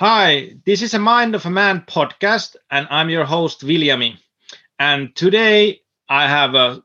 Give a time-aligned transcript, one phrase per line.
[0.00, 4.16] Hi, this is a Mind of a Man podcast, and I'm your host, Viljami.
[4.78, 6.82] And today I have a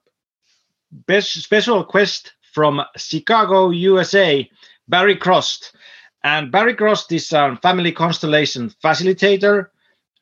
[1.21, 4.50] special quest from Chicago, USA,
[4.89, 5.71] Barry Krost.
[6.25, 9.68] And Barry Krost is a family constellation facilitator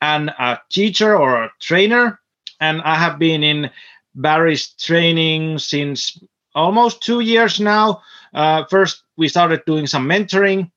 [0.00, 2.20] and a teacher or a trainer.
[2.60, 3.72] And I have been in
[4.14, 6.16] Barry's training since
[6.54, 8.02] almost two years now.
[8.32, 10.70] Uh, first, we started doing some mentoring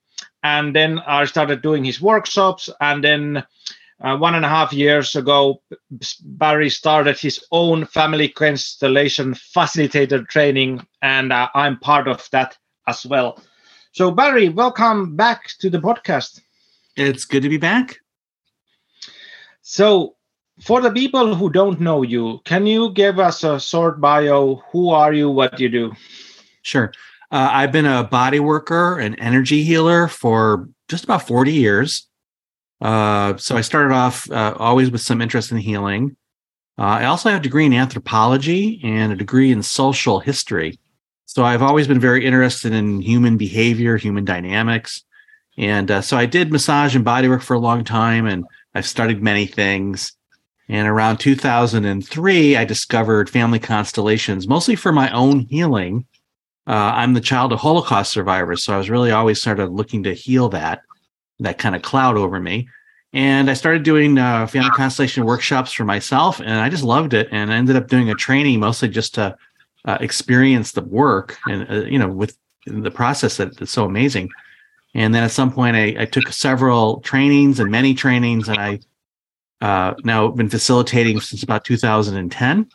[0.48, 2.70] and then I started doing his workshops.
[2.80, 3.44] And then
[4.02, 5.62] uh, one and a half years ago,
[6.24, 13.06] Barry started his own family constellation facilitator training, and uh, I'm part of that as
[13.06, 13.44] well.
[13.92, 16.40] So, Barry, welcome back to the podcast.
[16.96, 17.98] It's good to be back.
[19.62, 20.16] So,
[20.62, 24.64] for the people who don't know you, can you give us a short bio?
[24.72, 25.30] Who are you?
[25.30, 25.92] What do you do?
[26.62, 26.94] Sure.
[27.30, 32.08] Uh, I've been a body worker and energy healer for just about 40 years.
[32.80, 36.16] Uh, so I started off uh, always with some interest in healing.
[36.80, 40.80] Uh, I also have a degree in anthropology and a degree in social history.
[41.26, 45.04] So I've always been very interested in human behavior, human dynamics.
[45.58, 48.86] And uh, so I did massage and body work for a long time, and I've
[48.86, 50.14] studied many things.
[50.70, 56.06] And around 2003, I discovered family constellations, mostly for my own healing
[56.68, 60.04] uh, I'm the child of Holocaust survivors, so I was really always sort of looking
[60.04, 60.82] to heal that
[61.40, 62.68] that kind of cloud over me.
[63.14, 67.30] And I started doing uh, family constellation workshops for myself, and I just loved it.
[67.32, 69.38] And I ended up doing a training mostly just to
[69.86, 74.30] uh, experience the work and uh, you know with the process that, that's so amazing.
[74.94, 78.80] And then at some point, I, I took several trainings and many trainings, and I
[79.62, 82.68] uh, now been facilitating since about 2010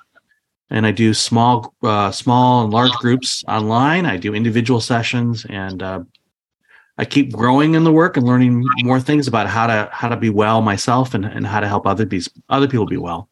[0.73, 4.07] and I do small, uh, small and large groups online.
[4.07, 6.03] I do individual sessions, and uh,
[6.97, 10.17] I keep growing in the work and learning more things about how to how to
[10.17, 13.29] be well myself and, and how to help other be, other people be well.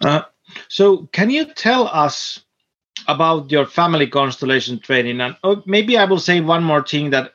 [0.00, 0.22] Uh,
[0.68, 2.44] so, can you tell us
[3.08, 5.20] about your family constellation training?
[5.20, 7.32] And oh, maybe I will say one more thing that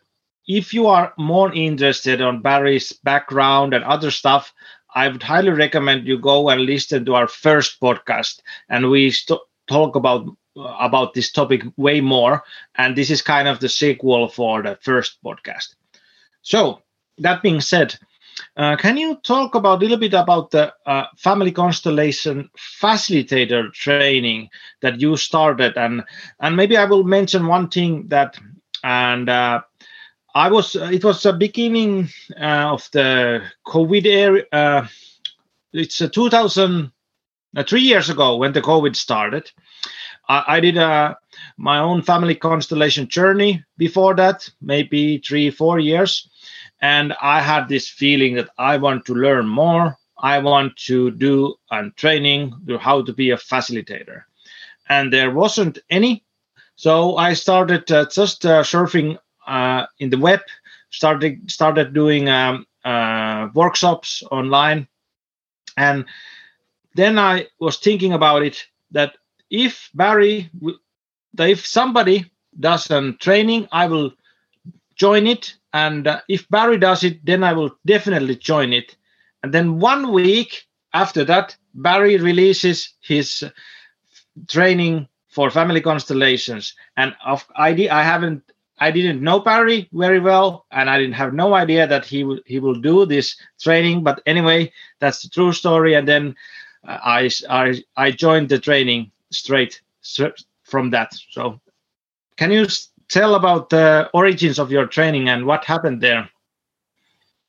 [0.47, 4.53] if you are more interested on Barry's background and other stuff,
[4.95, 9.39] I would highly recommend you go and listen to our first podcast, and we st-
[9.67, 12.43] talk about about this topic way more.
[12.75, 15.75] And this is kind of the sequel for the first podcast.
[16.41, 16.81] So
[17.19, 17.95] that being said,
[18.57, 24.43] uh, can you talk about a little bit about the uh, family constellation facilitator training
[24.75, 26.03] that you started, and
[26.39, 28.37] and maybe I will mention one thing that
[28.83, 29.61] and uh,
[30.35, 30.75] I was.
[30.75, 32.09] Uh, it was the beginning
[32.39, 34.43] uh, of the COVID era.
[34.51, 34.87] Uh,
[35.73, 36.91] it's uh, 2000,
[37.55, 39.51] uh, three years ago when the COVID started.
[40.27, 41.15] I, I did uh,
[41.57, 46.29] my own family constellation journey before that, maybe three, four years,
[46.81, 49.97] and I had this feeling that I want to learn more.
[50.21, 54.23] I want to do a training to how to be a facilitator,
[54.89, 56.23] and there wasn't any.
[56.75, 59.19] So I started just surfing uh,
[59.99, 60.41] in the web,
[60.91, 64.87] started started doing um, uh, workshops online,
[65.77, 66.05] and
[66.95, 69.17] then I was thinking about it that
[69.49, 70.49] if Barry,
[71.37, 74.11] if somebody does a training, I will
[74.95, 78.95] join it, and uh, if Barry does it, then I will definitely join it.
[79.43, 83.43] And then one week after that, Barry releases his
[84.47, 88.43] training for family constellations, and of I, I haven't
[88.79, 92.39] I didn't know Barry very well, and I didn't have no idea that he will
[92.45, 94.03] he will do this training.
[94.03, 95.95] But anyway, that's the true story.
[95.95, 96.35] And then
[96.87, 99.81] uh, I I I joined the training straight
[100.63, 101.13] from that.
[101.31, 101.59] So,
[102.37, 102.67] can you
[103.09, 106.29] tell about the origins of your training and what happened there?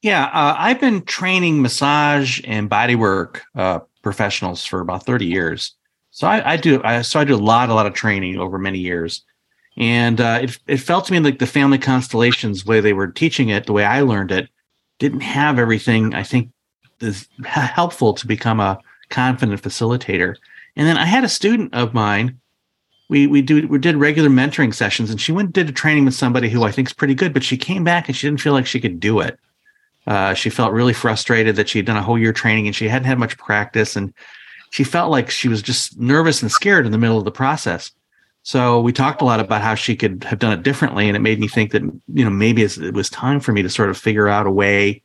[0.02, 5.74] Yeah, uh, I've been training massage and bodywork uh, professionals for about thirty years.
[6.10, 8.58] So I, I do I, so I do a lot a lot of training over
[8.58, 9.22] many years
[9.80, 13.48] and uh, it, it felt to me like the family constellations way they were teaching
[13.48, 14.48] it the way i learned it
[15.00, 16.50] didn't have everything i think
[17.00, 18.78] is helpful to become a
[19.08, 20.36] confident facilitator.
[20.76, 22.38] And then i had a student of mine
[23.08, 26.04] we we do we did regular mentoring sessions and she went and did a training
[26.04, 28.40] with somebody who i think is pretty good but she came back and she didn't
[28.40, 29.38] feel like she could do it.
[30.06, 32.88] Uh, she felt really frustrated that she had done a whole year training and she
[32.88, 34.14] hadn't had much practice and
[34.70, 37.92] she felt like she was just nervous and scared in the middle of the process
[38.50, 41.20] so we talked a lot about how she could have done it differently, and it
[41.20, 43.96] made me think that you know maybe it was time for me to sort of
[43.96, 45.04] figure out a way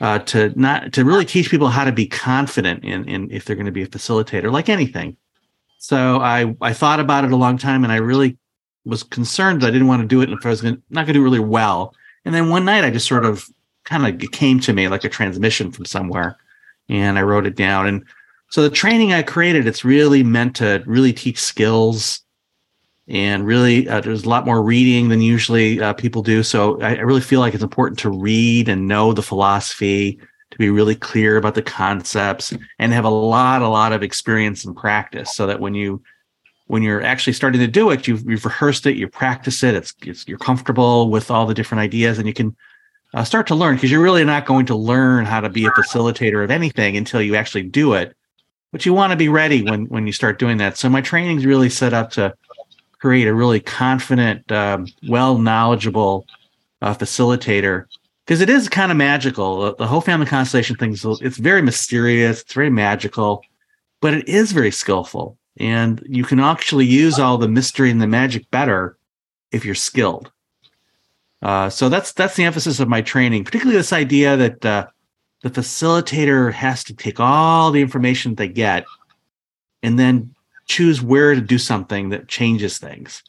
[0.00, 3.56] uh, to not to really teach people how to be confident in in if they're
[3.56, 5.16] going to be a facilitator, like anything.
[5.78, 8.38] So I I thought about it a long time, and I really
[8.84, 11.14] was concerned that I didn't want to do it if I was gonna, not going
[11.14, 11.96] to do really well.
[12.24, 13.44] And then one night I just sort of
[13.82, 16.36] kind of came to me like a transmission from somewhere,
[16.88, 17.88] and I wrote it down.
[17.88, 18.04] And
[18.50, 22.21] so the training I created, it's really meant to really teach skills,
[23.12, 26.42] and really uh, there's a lot more reading than usually uh, people do.
[26.42, 30.18] So I, I really feel like it's important to read and know the philosophy
[30.50, 34.64] to be really clear about the concepts and have a lot a lot of experience
[34.64, 36.02] and practice so that when you
[36.66, 39.94] when you're actually starting to do it you've, you've rehearsed it you practice it it's,
[40.02, 42.54] it's, you're comfortable with all the different ideas and you can
[43.14, 45.70] uh, start to learn because you're really not going to learn how to be a
[45.70, 48.14] facilitator of anything until you actually do it
[48.72, 51.46] but you want to be ready when when you start doing that so my training's
[51.46, 52.34] really set up to
[53.02, 56.24] create a really confident um, well knowledgeable
[56.82, 57.86] uh, facilitator
[58.24, 59.74] because it is kind of magical.
[59.74, 63.42] The whole family constellation thing is it's very mysterious, it's very magical,
[64.00, 65.36] but it is very skillful.
[65.58, 68.96] And you can actually use all the mystery and the magic better
[69.50, 70.30] if you're skilled.
[71.42, 74.86] Uh, so that's that's the emphasis of my training, particularly this idea that uh,
[75.42, 78.84] the facilitator has to take all the information they get
[79.82, 80.32] and then
[80.66, 83.22] choose where to do something that changes things.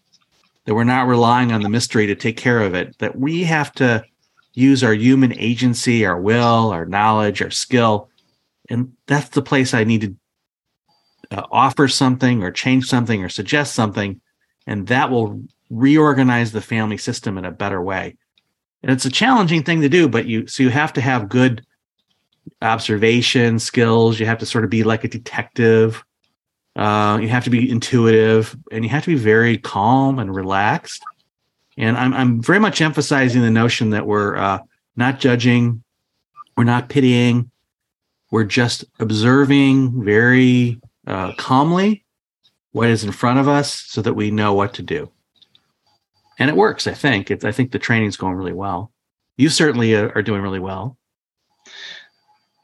[0.66, 2.98] That we're not relying on the mystery to take care of it.
[3.00, 4.04] That we have to
[4.54, 8.10] use our human agency, our will, our knowledge, our skill.
[8.70, 13.74] And that's the place I need to uh, offer something or change something or suggest
[13.74, 14.22] something.
[14.68, 18.16] And that will reorganize the family system in a better way.
[18.84, 21.66] And it's a challenging thing to do, but you, so you have to have good
[22.62, 24.20] observation skills.
[24.20, 26.04] You have to sort of be like a detective.
[26.76, 31.04] Uh, you have to be intuitive and you have to be very calm and relaxed
[31.78, 34.60] and I'm, I'm very much emphasizing the notion that we're uh,
[34.96, 35.84] not judging,
[36.56, 37.50] we're not pitying,
[38.32, 42.04] we're just observing very uh, calmly
[42.72, 45.10] what is in front of us so that we know what to do.
[46.40, 47.32] And it works, I think.
[47.44, 48.92] I think the training's going really well.
[49.38, 50.98] You certainly uh, are doing really well.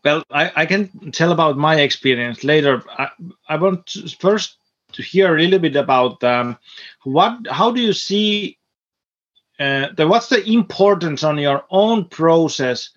[0.04, 2.84] Well, I, I can tell about my experience later.
[2.98, 3.10] I,
[3.48, 4.57] I want to first
[4.94, 6.57] to hear a little bit about um,
[7.04, 8.57] what how do you see
[9.60, 12.90] uh, the, what's the importance on your own process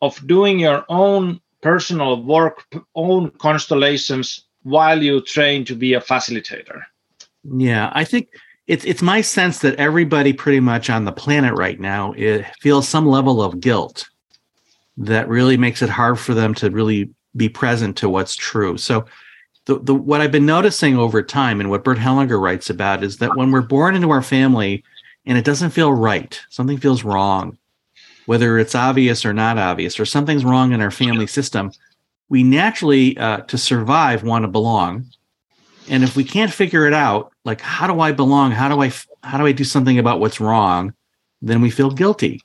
[0.00, 2.64] of doing your own personal work,
[2.96, 6.82] own constellations while you train to be a facilitator?
[7.44, 8.28] Yeah, I think
[8.66, 12.88] it's it's my sense that everybody pretty much on the planet right now it feels
[12.88, 14.08] some level of guilt
[14.96, 18.76] that really makes it hard for them to really be present to what's true.
[18.76, 19.06] So
[19.66, 23.18] the, the what I've been noticing over time and what Bert Hellinger writes about is
[23.18, 24.84] that when we're born into our family,
[25.26, 26.40] and it doesn't feel right.
[26.50, 27.56] Something feels wrong,
[28.26, 31.72] whether it's obvious or not obvious, or something's wrong in our family system.
[32.28, 35.06] We naturally, uh, to survive, want to belong.
[35.88, 38.52] And if we can't figure it out, like how do I belong?
[38.52, 38.92] How do I
[39.22, 40.94] how do I do something about what's wrong?
[41.40, 42.40] Then we feel guilty.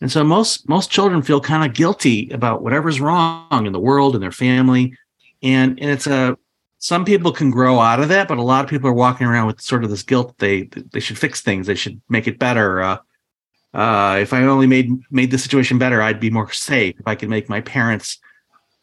[0.00, 4.14] And so most most children feel kind of guilty about whatever's wrong in the world
[4.14, 4.96] and their family.
[5.42, 6.36] And, and it's a
[6.78, 9.46] some people can grow out of that, but a lot of people are walking around
[9.46, 10.36] with sort of this guilt.
[10.38, 11.66] They they should fix things.
[11.66, 12.82] They should make it better.
[12.82, 12.98] Uh,
[13.74, 16.94] uh, if I only made made the situation better, I'd be more safe.
[16.98, 18.18] If I could make my parents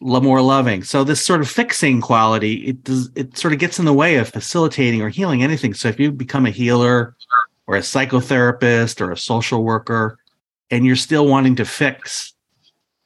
[0.03, 0.83] more loving.
[0.83, 4.17] So this sort of fixing quality, it does it sort of gets in the way
[4.17, 5.73] of facilitating or healing anything.
[5.73, 7.15] So if you become a healer
[7.67, 10.19] or a psychotherapist or a social worker,
[10.71, 12.33] and you're still wanting to fix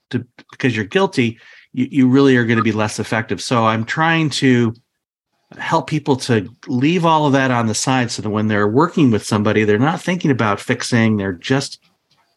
[0.10, 1.40] to because you're guilty,
[1.74, 3.42] you, you really are going to be less effective.
[3.42, 4.74] So I'm trying to
[5.58, 9.12] help people to leave all of that on the side so that when they're working
[9.12, 11.80] with somebody, they're not thinking about fixing, they're just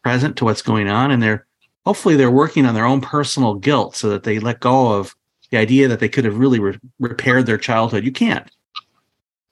[0.03, 1.11] present to what's going on.
[1.11, 1.45] And they're
[1.85, 5.15] hopefully they're working on their own personal guilt so that they let go of
[5.49, 8.05] the idea that they could have really re- repaired their childhood.
[8.05, 8.49] You can't.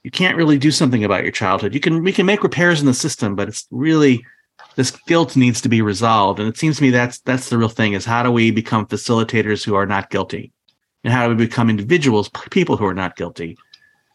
[0.04, 1.74] You can't really do something about your childhood.
[1.74, 4.26] You can we can make repairs in the system, but it's really
[4.76, 6.40] this guilt needs to be resolved.
[6.40, 8.86] And it seems to me that's that's the real thing is how do we become
[8.86, 10.52] facilitators who are not guilty?
[11.04, 13.58] And how do we become individuals, people who are not guilty?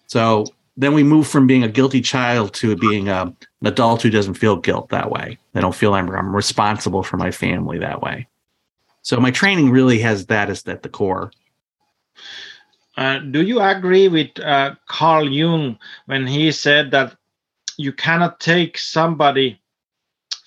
[0.06, 0.44] So
[0.76, 3.22] then we move from being a guilty child to being a,
[3.60, 5.38] an adult who doesn't feel guilt that way.
[5.52, 8.28] They don't feel I'm, I'm responsible for my family that way.
[9.02, 11.30] So my training really has that as at the core.
[12.96, 17.16] Uh, do you agree with uh, Carl Jung when he said that
[17.76, 19.60] you cannot take somebody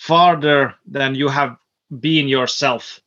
[0.08, 1.58] farther than you have
[2.00, 3.02] been yourself.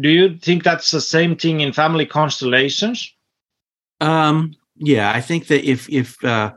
[0.00, 3.14] Do you think that's the same thing in family constellations?
[4.00, 6.52] Um, yeah, I think that if if uh,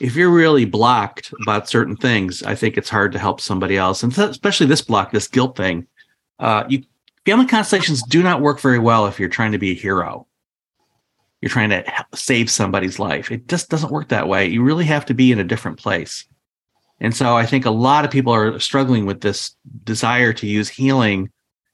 [0.00, 4.02] if you're really blocked about certain things, I think it's hard to help somebody else,
[4.02, 5.86] and especially this block, this guilt thing.
[6.38, 6.82] Uh, you
[7.26, 10.26] family constellations do not work very well if you're trying to be a hero.
[11.42, 13.30] You're trying to save somebody's life.
[13.30, 14.46] It just doesn't work that way.
[14.46, 16.24] You really have to be in a different place.
[17.02, 20.68] And so I think a lot of people are struggling with this desire to use
[20.68, 21.30] healing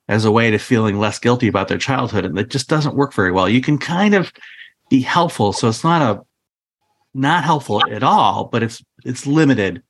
[0.08, 2.24] as a way to feeling less guilty about their childhood.
[2.24, 3.46] And that just doesn't work very well.
[3.46, 4.32] You can kind of
[4.88, 5.52] be helpful.
[5.52, 6.22] So it's not a
[7.12, 9.82] not helpful at all, but it's it's limited.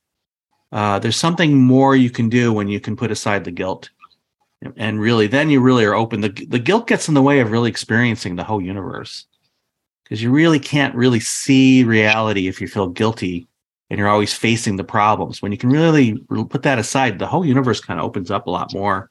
[0.73, 3.89] Uh, there's something more you can do when you can put aside the guilt,
[4.75, 6.21] and really, then you really are open.
[6.21, 9.25] the The guilt gets in the way of really experiencing the whole universe,
[10.03, 13.47] because you really can't really see reality if you feel guilty
[13.89, 15.41] and you're always facing the problems.
[15.41, 16.17] When you can really
[16.49, 19.09] put that aside, the whole universe kind of opens up a lot more.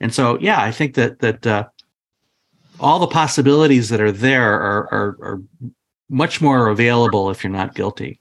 [0.00, 1.68] And so, yeah, I think that that uh,
[2.80, 5.42] all the possibilities that are there are, are, are
[6.10, 8.20] much more available if you're not guilty.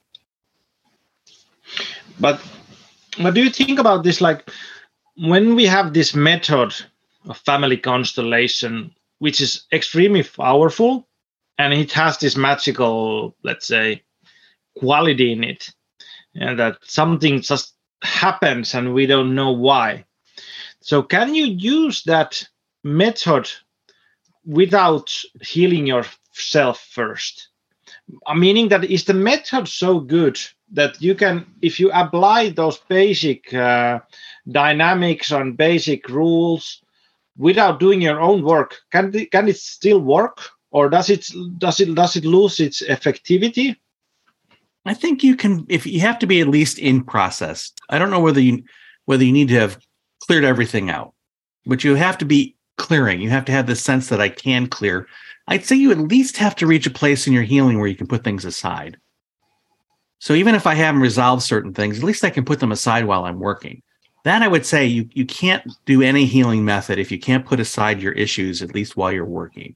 [2.19, 2.39] But
[3.17, 4.21] what do you think about this?
[4.21, 4.49] Like
[5.15, 6.73] when we have this method
[7.27, 11.07] of family constellation, which is extremely powerful,
[11.57, 14.03] and it has this magical, let's say,
[14.77, 15.69] quality in it,
[16.35, 20.05] and that something just happens and we don't know why.
[20.81, 22.43] So, can you use that
[22.83, 23.49] method
[24.45, 25.11] without
[25.41, 27.49] healing yourself first?
[28.33, 30.39] Meaning that is the method so good
[30.71, 33.99] that you can, if you apply those basic uh,
[34.49, 36.81] dynamics and basic rules
[37.37, 40.39] without doing your own work, can the, can it still work,
[40.71, 43.75] or does it does it does it lose its effectivity?
[44.85, 47.71] I think you can if you have to be at least in process.
[47.89, 48.63] I don't know whether you
[49.05, 49.79] whether you need to have
[50.21, 51.13] cleared everything out,
[51.65, 53.21] but you have to be clearing.
[53.21, 55.07] You have to have the sense that I can clear.
[55.47, 57.95] I'd say you at least have to reach a place in your healing where you
[57.95, 58.97] can put things aside.
[60.19, 63.05] So even if I haven't resolved certain things, at least I can put them aside
[63.05, 63.81] while I'm working.
[64.23, 67.59] That I would say you you can't do any healing method if you can't put
[67.59, 69.75] aside your issues at least while you're working.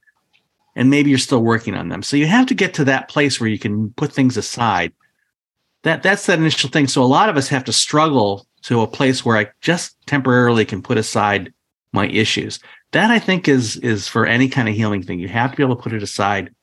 [0.76, 2.02] And maybe you're still working on them.
[2.02, 4.92] So you have to get to that place where you can put things aside.
[5.82, 6.86] That that's that initial thing.
[6.86, 10.64] So a lot of us have to struggle to a place where I just temporarily
[10.64, 11.52] can put aside
[11.92, 12.60] my issues.
[12.92, 15.18] That I think is is for any kind of healing thing.
[15.18, 16.54] You have to be able to put it aside.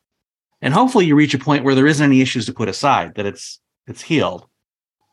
[0.62, 3.26] And hopefully you reach a point where there isn't any issues to put aside, that
[3.26, 4.48] it's it's healed.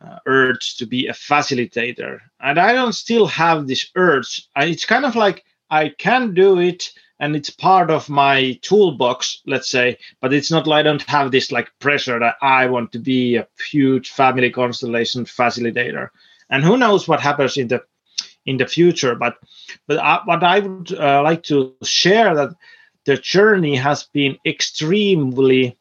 [0.00, 2.20] uh, urge to be a facilitator.
[2.40, 4.46] And i don't still have this urge.
[4.56, 9.70] It's kind of like i can do it and it's part of my toolbox let's
[9.70, 12.98] say but it's not like i don't have this like pressure that i want to
[12.98, 16.08] be a huge family constellation facilitator.
[16.50, 17.82] And who knows what happens in the
[18.44, 19.38] in the future but
[19.88, 22.50] but I, what i would uh, like to share that
[23.06, 25.76] the journey has been extremely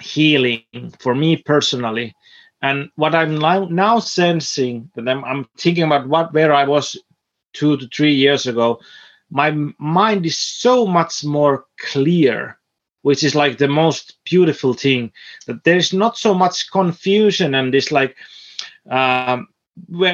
[0.00, 0.62] healing
[0.98, 2.14] for me personally
[2.60, 6.96] and what I'm now sensing, that I'm, I'm thinking about what where I was
[7.52, 8.80] two to three years ago,
[9.30, 12.58] my mind is so much more clear,
[13.02, 15.12] which is like the most beautiful thing.
[15.46, 18.16] That there's not so much confusion and this like,
[18.90, 19.48] um,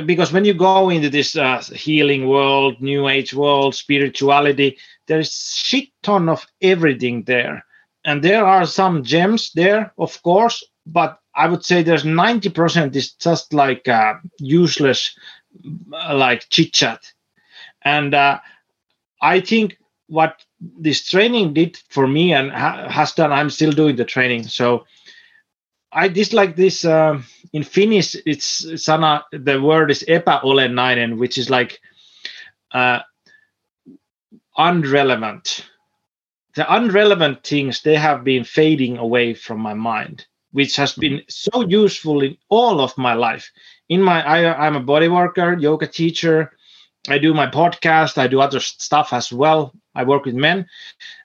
[0.05, 4.77] because when you go into this uh, healing world, new age world, spirituality,
[5.07, 7.65] there's shit ton of everything there,
[8.05, 13.13] and there are some gems there, of course, but I would say there's 90% is
[13.15, 15.17] just like uh, useless,
[15.93, 17.01] uh, like chit chat.
[17.83, 18.41] And uh,
[19.23, 23.97] I think what this training did for me and ha- has done, I'm still doing
[23.97, 24.45] the training.
[24.45, 24.85] So
[25.93, 27.21] I dislike this uh,
[27.53, 28.17] in Finnish.
[28.27, 29.25] It's sana.
[29.33, 31.81] The word is epäolennainen, which is like
[32.73, 33.01] uh,
[34.59, 35.67] unrelevant.
[36.57, 41.29] The unrelevant things they have been fading away from my mind which has been mm-hmm.
[41.29, 43.51] so useful in all of my life.
[43.89, 46.53] In my, I, I'm a body worker, yoga teacher.
[47.09, 48.19] I do my podcast.
[48.19, 49.75] I do other stuff as well.
[49.97, 50.67] I work with men,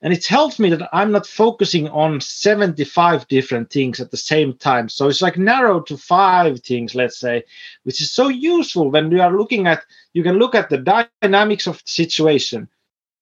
[0.02, 4.54] and it's helped me that I'm not focusing on 75 different things at the same
[4.54, 4.90] time.
[4.90, 7.44] So it's like narrow to five things, let's say,
[7.84, 9.84] which is so useful when we are looking at.
[10.14, 12.68] You can look at the dynamics of the situation.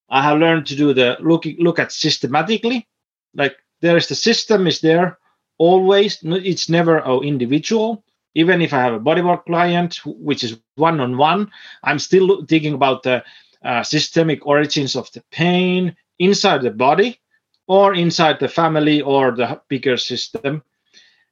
[0.10, 2.88] I have learned to do the look look at systematically,
[3.34, 5.18] like there is the system is there
[5.58, 6.20] always.
[6.24, 8.04] It's never an individual.
[8.36, 11.50] Even if i have a bodywork client which is one-on-one
[11.84, 13.24] i'm still thinking about the
[13.64, 17.20] uh, systemic origins of the pain inside the body
[17.68, 20.64] or inside the family or the bigger system.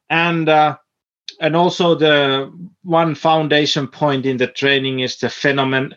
[0.09, 0.77] And uh,
[1.41, 2.51] and also the
[2.83, 5.95] one foundation point in the training is the phenomenon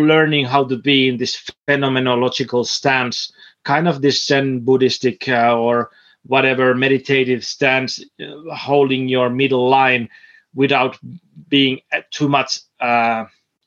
[0.00, 3.32] learning how to be in this phenomenological stance
[3.64, 5.90] kind of this zen buddhistic uh, or
[6.26, 10.08] whatever meditative stance uh, holding your middle line
[10.54, 10.98] without
[11.48, 13.24] being uh, too much uh,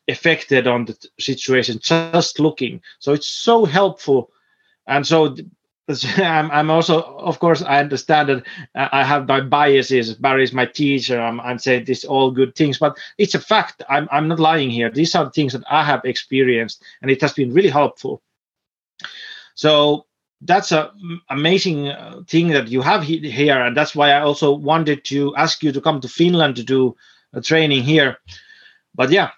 [0.08, 2.82] affected on the situation just looking.
[3.00, 4.32] So it's so helpful.
[4.88, 5.36] And so
[6.18, 8.44] I'm, I'm also, of course, I understand that
[8.76, 10.16] I have my biases.
[10.16, 11.20] Barry is my teacher.
[11.20, 13.84] I'm, I'm saying this all good things, but it's a fact.
[13.88, 14.90] I'm, I'm not lying here.
[14.90, 18.24] These are things that I have experienced, and it has been really helpful.
[19.54, 20.06] So
[20.42, 20.92] that's a
[21.30, 25.62] amazing uh, thing that you have here, and that's why I also wanted to ask
[25.64, 26.96] you to come to Finland to do
[27.34, 28.18] a training here.
[28.96, 29.32] But yeah,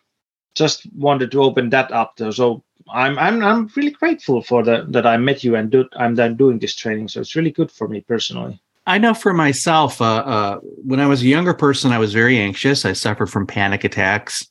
[0.56, 2.20] just wanted to open that up.
[2.32, 6.15] So I'm I'm I'm really grateful for the that I met you and do, I'm
[6.15, 7.08] then doing this training.
[7.10, 8.60] So it's really good for me personally.
[8.86, 12.39] I know for myself, uh, uh, when I was a younger person, I was very
[12.39, 12.86] anxious.
[12.86, 14.48] I suffered from panic attacks.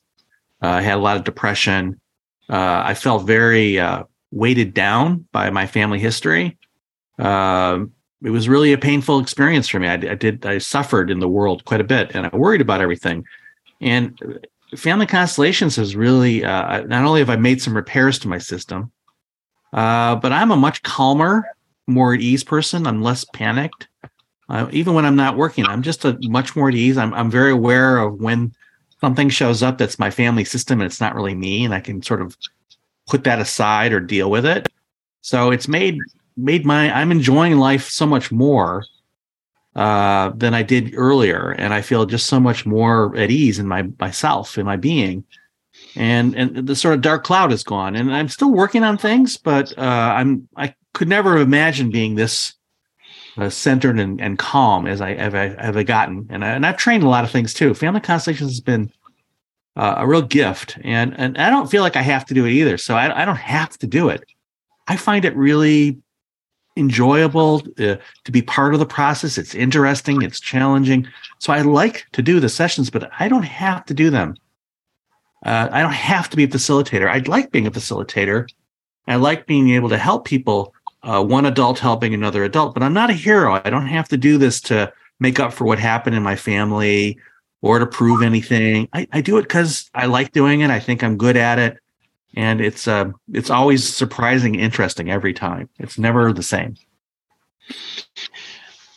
[0.61, 1.99] Uh, I had a lot of depression.
[2.47, 6.55] Uh, I felt very uh, weighted down by my family history.
[7.17, 9.87] Um, it was really a painful experience for me.
[9.87, 10.45] I, I, did.
[10.45, 13.25] I suffered in the world quite a bit, and I worried about everything.
[13.81, 14.19] And
[14.75, 18.91] family constellations has really uh, not only have I made some repairs to my system,
[19.73, 21.45] uh, but I'm a much calmer,
[21.87, 22.87] more at ease person.
[22.87, 23.87] I'm less panicked.
[24.49, 26.97] Uh, even when I'm not working, I'm just a much more at ease.
[26.97, 28.53] I'm I'm very aware of when
[28.99, 32.01] something shows up that's my family system and it's not really me, and I can
[32.01, 32.37] sort of
[33.07, 34.67] put that aside or deal with it.
[35.21, 35.97] So it's made
[36.35, 38.85] made my I'm enjoying life so much more
[39.77, 43.67] uh, than I did earlier, and I feel just so much more at ease in
[43.67, 45.23] my myself in my being,
[45.95, 47.95] and and the sort of dark cloud is gone.
[47.95, 52.55] And I'm still working on things, but uh, I'm I could never imagine being this
[53.37, 56.25] uh, centered and, and calm as I have have gotten.
[56.31, 57.75] And I, and I've trained a lot of things too.
[57.75, 58.91] Family constellations has been
[59.75, 62.51] uh, a real gift, and and I don't feel like I have to do it
[62.51, 62.79] either.
[62.79, 64.23] So I I don't have to do it.
[64.87, 65.99] I find it really
[66.77, 69.37] enjoyable uh, to be part of the process.
[69.37, 71.07] It's interesting, it's challenging.
[71.39, 74.35] So I like to do the sessions, but I don't have to do them.
[75.45, 77.09] Uh, I don't have to be a facilitator.
[77.09, 78.47] I'd like being a facilitator.
[79.07, 82.93] I like being able to help people, uh, one adult helping another adult, but I'm
[82.93, 83.61] not a hero.
[83.63, 87.17] I don't have to do this to make up for what happened in my family
[87.61, 88.87] or to prove anything.
[88.93, 90.69] I, I do it because I like doing it.
[90.69, 91.77] I think I'm good at it
[92.35, 95.69] and it's uh, it's always surprising, interesting every time.
[95.79, 96.75] It's never the same.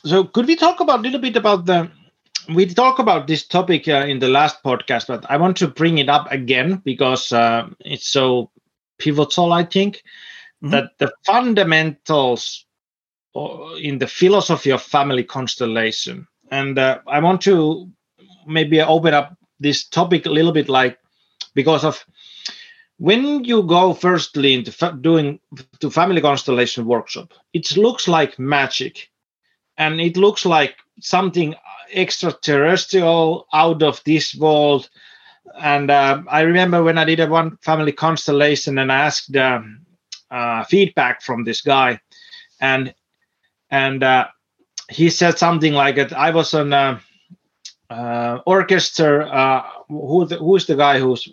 [0.05, 1.91] So, could we talk about a little bit about the?
[2.55, 5.99] We talk about this topic uh, in the last podcast, but I want to bring
[5.99, 8.51] it up again because uh, it's so
[8.99, 9.53] pivotal.
[9.53, 9.97] I think
[10.63, 10.71] mm-hmm.
[10.71, 12.65] that the fundamentals
[13.37, 17.89] uh, in the philosophy of family constellation, and uh, I want to
[18.47, 20.99] maybe open up this topic a little bit, like
[21.55, 22.05] because of
[23.01, 25.41] when you go firstly into fa- doing
[25.81, 29.11] to family constellation workshop it looks like magic.
[29.79, 31.55] And it looks like something
[31.95, 34.91] extraterrestrial out of this world.
[35.59, 39.87] And uh, i remember when i did a one family constellation and i asked um,
[40.31, 42.01] uh, feedback from this guy.
[42.61, 42.95] And
[43.71, 44.29] and uh,
[44.91, 47.01] he said something like that i was on a,
[47.89, 51.29] uh, orchestra uh, who the, who's the guy who's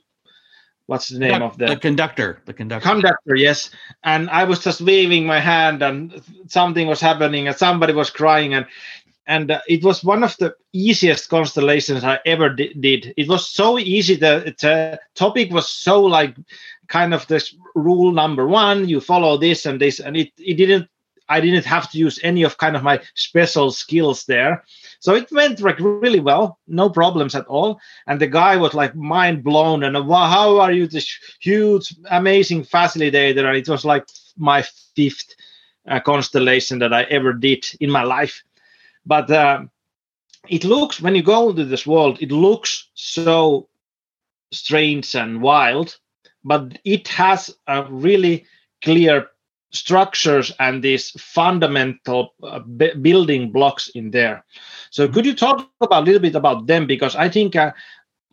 [0.88, 2.90] what's the name of the, the conductor the conductor.
[2.90, 3.70] conductor yes.
[4.04, 8.54] And i was just waving my hand and something was happening and somebody was crying
[8.56, 8.66] and
[9.28, 13.14] and uh, it was one of the easiest constellations i ever di- did.
[13.18, 16.36] It was so easy the, the topic was so like
[16.88, 20.88] kind of this rule number one you follow this and this and it, it didn't
[21.30, 24.64] i didn't have to use any of kind of my special skills there
[25.00, 27.80] so it went like really well, no problems at all.
[28.08, 32.64] And the guy was like mind blown and wow, how are you this huge, amazing
[32.64, 33.46] facilitator?
[33.46, 34.06] And it was like
[34.38, 34.64] my
[34.96, 35.36] fifth
[35.88, 38.44] uh, constellation that I ever did in my life.
[39.06, 39.64] But uh,
[40.50, 43.68] it looks when you go to this world, it looks so
[44.52, 45.98] strange and wild,
[46.44, 48.46] but it has a really
[48.84, 49.28] clear
[49.72, 54.44] structures and these fundamental uh, b- building blocks in there.
[54.90, 56.88] So, could you talk about a little bit about them?
[56.88, 57.72] Because I think uh,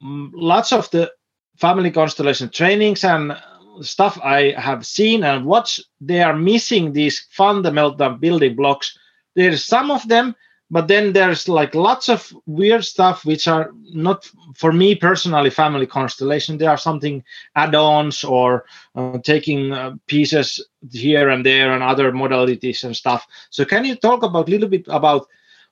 [0.00, 1.12] lots of the
[1.56, 3.36] family constellation trainings and
[3.80, 8.96] stuff I have seen and watched, they are missing these fundamental building blocks.
[9.34, 10.34] There's some of them
[10.70, 15.86] but then there's like lots of weird stuff which are not for me personally family
[15.86, 17.22] constellation they are something
[17.54, 20.60] add-ons or uh, taking uh, pieces
[20.92, 23.26] here and there and other modalities and stuff.
[23.50, 25.26] So can you talk about a little bit about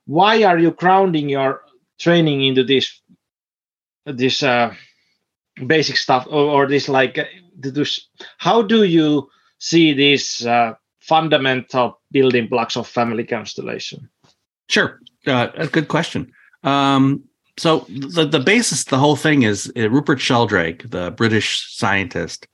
[0.05, 1.61] why are you grounding your
[1.99, 3.01] training into this
[4.05, 4.73] this uh,
[5.67, 11.99] basic stuff or, or this like uh, this, how do you see these uh, fundamental
[12.11, 14.09] building blocks of family constellation?
[14.69, 16.31] Sure, uh, a good question.
[16.63, 17.23] Um,
[17.57, 22.47] so the, the basis, the whole thing is uh, Rupert Sheldrake, the British scientist,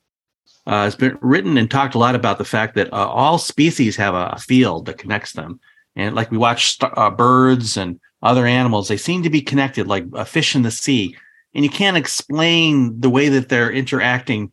[0.70, 3.96] uh, has been written and talked a lot about the fact that uh, all species
[3.96, 5.60] have a, field that connects them.
[5.96, 10.06] And like we watch uh, birds and other animals, they seem to be connected, like
[10.14, 11.18] a fish in the sea.
[11.56, 14.52] And you can't explain the way that they're interacting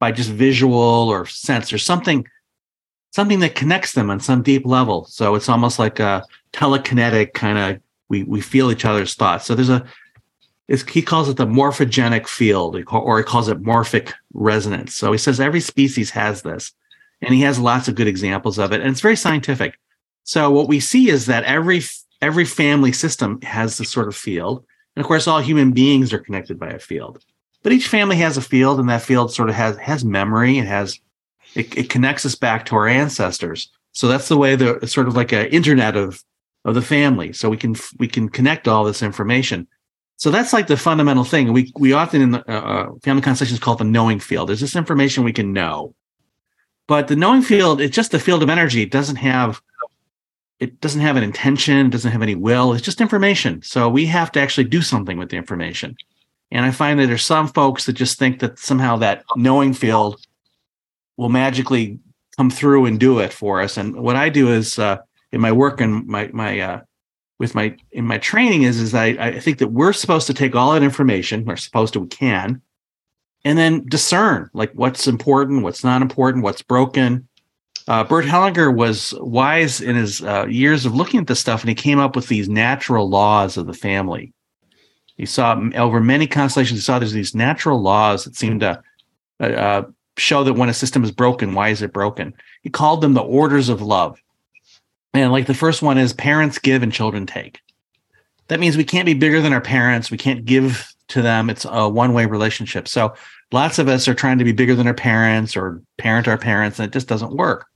[0.00, 2.26] by just visual or sense or something,
[3.12, 5.04] something that connects them on some deep level.
[5.04, 9.46] So it's almost like a telekinetic kind of we we feel each other's thoughts.
[9.46, 9.84] So there's a
[10.68, 14.94] he calls it the morphogenic field, or he calls it morphic resonance.
[14.94, 16.72] So he says every species has this,
[17.20, 19.78] and he has lots of good examples of it, and it's very scientific.
[20.24, 21.82] So what we see is that every
[22.20, 24.64] every family system has this sort of field,
[24.96, 27.24] and of course, all human beings are connected by a field.
[27.62, 30.58] But each family has a field, and that field sort of has has memory.
[30.58, 30.98] It has
[31.54, 33.70] it, it connects us back to our ancestors.
[33.92, 36.22] So that's the way the sort of like an internet of
[36.64, 39.66] of the family so we can we can connect all this information
[40.16, 41.52] so that's like the fundamental thing.
[41.52, 44.48] We we often in the uh, uh family constellations call it the knowing field.
[44.48, 45.94] There's this information we can know.
[46.86, 48.82] But the knowing field it's just the field of energy.
[48.82, 49.60] It doesn't have
[50.60, 52.72] it doesn't have an intention it doesn't have any will.
[52.72, 53.62] It's just information.
[53.62, 55.96] So we have to actually do something with the information.
[56.50, 60.24] And i find that there's some folks that just think that somehow that knowing field
[61.16, 61.98] will magically
[62.36, 63.76] come through and do it for us.
[63.76, 64.98] And what i do is uh,
[65.32, 66.80] in my work and my my uh,
[67.42, 70.54] with my in my training is is I, I think that we're supposed to take
[70.54, 72.62] all that information we're supposed to we can
[73.44, 77.28] and then discern like what's important what's not important what's broken.
[77.88, 81.68] Uh, bert hellinger was wise in his uh, years of looking at this stuff and
[81.68, 84.32] he came up with these natural laws of the family.
[85.16, 88.80] He saw over many constellations he saw there's these natural laws that seem to
[89.40, 89.82] uh, uh,
[90.16, 92.34] show that when a system is broken why is it broken?
[92.62, 94.21] He called them the orders of love
[95.14, 97.60] and like the first one is parents give and children take.
[98.48, 100.10] That means we can't be bigger than our parents.
[100.10, 101.50] We can't give to them.
[101.50, 102.88] It's a one way relationship.
[102.88, 103.14] So
[103.52, 106.78] lots of us are trying to be bigger than our parents or parent our parents,
[106.78, 107.66] and it just doesn't work.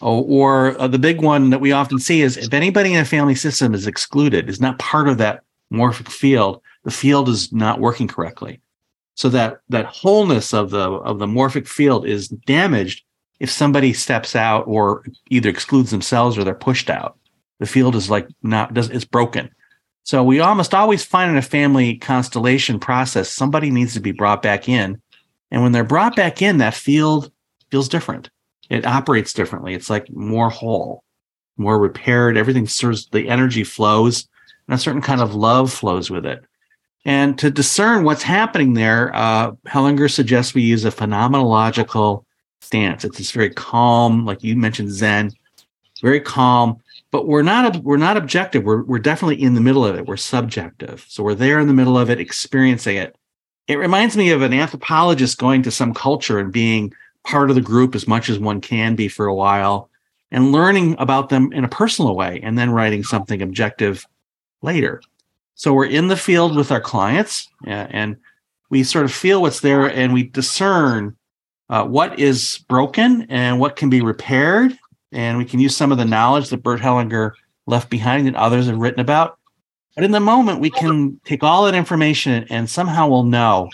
[0.00, 3.04] Oh, or uh, the big one that we often see is if anybody in a
[3.04, 7.78] family system is excluded, is not part of that morphic field, the field is not
[7.78, 8.60] working correctly.
[9.14, 13.04] So that that wholeness of the of the morphic field is damaged
[13.42, 17.18] if somebody steps out or either excludes themselves or they're pushed out,
[17.58, 19.50] the field is like not does it's broken.
[20.04, 24.42] So we almost always find in a family constellation process somebody needs to be brought
[24.42, 25.02] back in,
[25.50, 27.32] and when they're brought back in, that field
[27.72, 28.30] feels different.
[28.70, 29.74] It operates differently.
[29.74, 31.02] It's like more whole,
[31.56, 32.36] more repaired.
[32.36, 34.28] Everything serves the energy flows,
[34.68, 36.44] and a certain kind of love flows with it.
[37.04, 42.24] And to discern what's happening there, uh, Hellinger suggests we use a phenomenological
[42.62, 43.04] stance.
[43.04, 45.32] It's this very calm, like you mentioned, Zen,
[46.00, 46.78] very calm.
[47.10, 48.64] But we're not we're not objective.
[48.64, 50.06] We're we're definitely in the middle of it.
[50.06, 51.04] We're subjective.
[51.08, 53.16] So we're there in the middle of it, experiencing it.
[53.68, 56.92] It reminds me of an anthropologist going to some culture and being
[57.24, 59.90] part of the group as much as one can be for a while
[60.30, 64.06] and learning about them in a personal way and then writing something objective
[64.62, 65.02] later.
[65.54, 68.16] So we're in the field with our clients and
[68.70, 71.14] we sort of feel what's there and we discern
[71.68, 74.76] uh, what is broken and what can be repaired.
[75.12, 77.32] And we can use some of the knowledge that Bert Hellinger
[77.66, 79.38] left behind and others have written about.
[79.94, 83.68] But in the moment, we can take all that information and somehow we'll know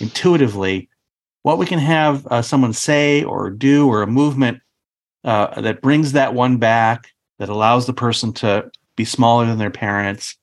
[0.00, 0.88] intuitively
[1.42, 4.60] what we can have uh, someone say or do or a movement
[5.24, 9.70] uh, that brings that one back, that allows the person to be smaller than their
[9.70, 10.36] parents,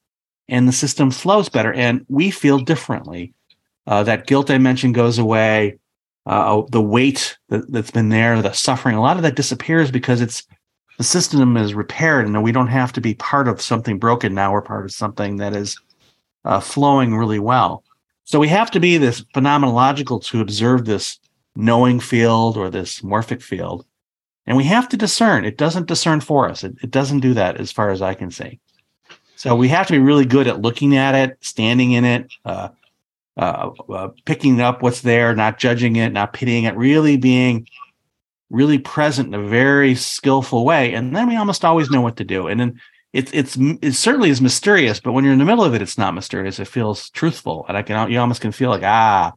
[0.48, 1.74] and the system flows better.
[1.74, 3.34] And we feel differently.
[3.88, 5.80] Uh, that guilt I mentioned goes away
[6.26, 10.22] uh, the weight that, has been there, the suffering, a lot of that disappears because
[10.22, 10.44] it's
[10.98, 14.36] the system is repaired and we don't have to be part of something broken.
[14.36, 15.80] Now we're part of something that is
[16.46, 17.84] uh, flowing really well.
[18.26, 21.18] So we have to be this phenomenological to observe this
[21.56, 23.86] knowing field or this morphic field.
[24.46, 25.46] And we have to discern.
[25.46, 26.64] It doesn't discern for us.
[26.64, 28.60] It, it doesn't do that as far as I can see.
[29.36, 32.70] So we have to be really good at looking at it, standing in it, uh,
[33.38, 37.68] uh, uh, picking up what's there, not judging it, not pitying it, really being
[38.50, 40.94] really present in a very skillful way.
[40.94, 42.48] And then we almost always know what to do.
[42.48, 42.80] And then
[43.14, 45.98] it's it's it certainly is mysterious, but when you're in the middle of it, it's
[45.98, 46.60] not mysterious.
[46.60, 49.34] It feels truthful, and I can you almost can feel like ah,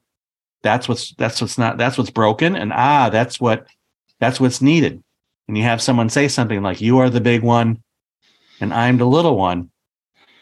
[0.63, 3.67] that's what's that's what's not that's what's broken, and ah, that's what
[4.21, 5.03] that's what's needed.
[5.49, 7.83] and you have someone say something like, You are the big one,
[8.61, 9.71] and I'm the little one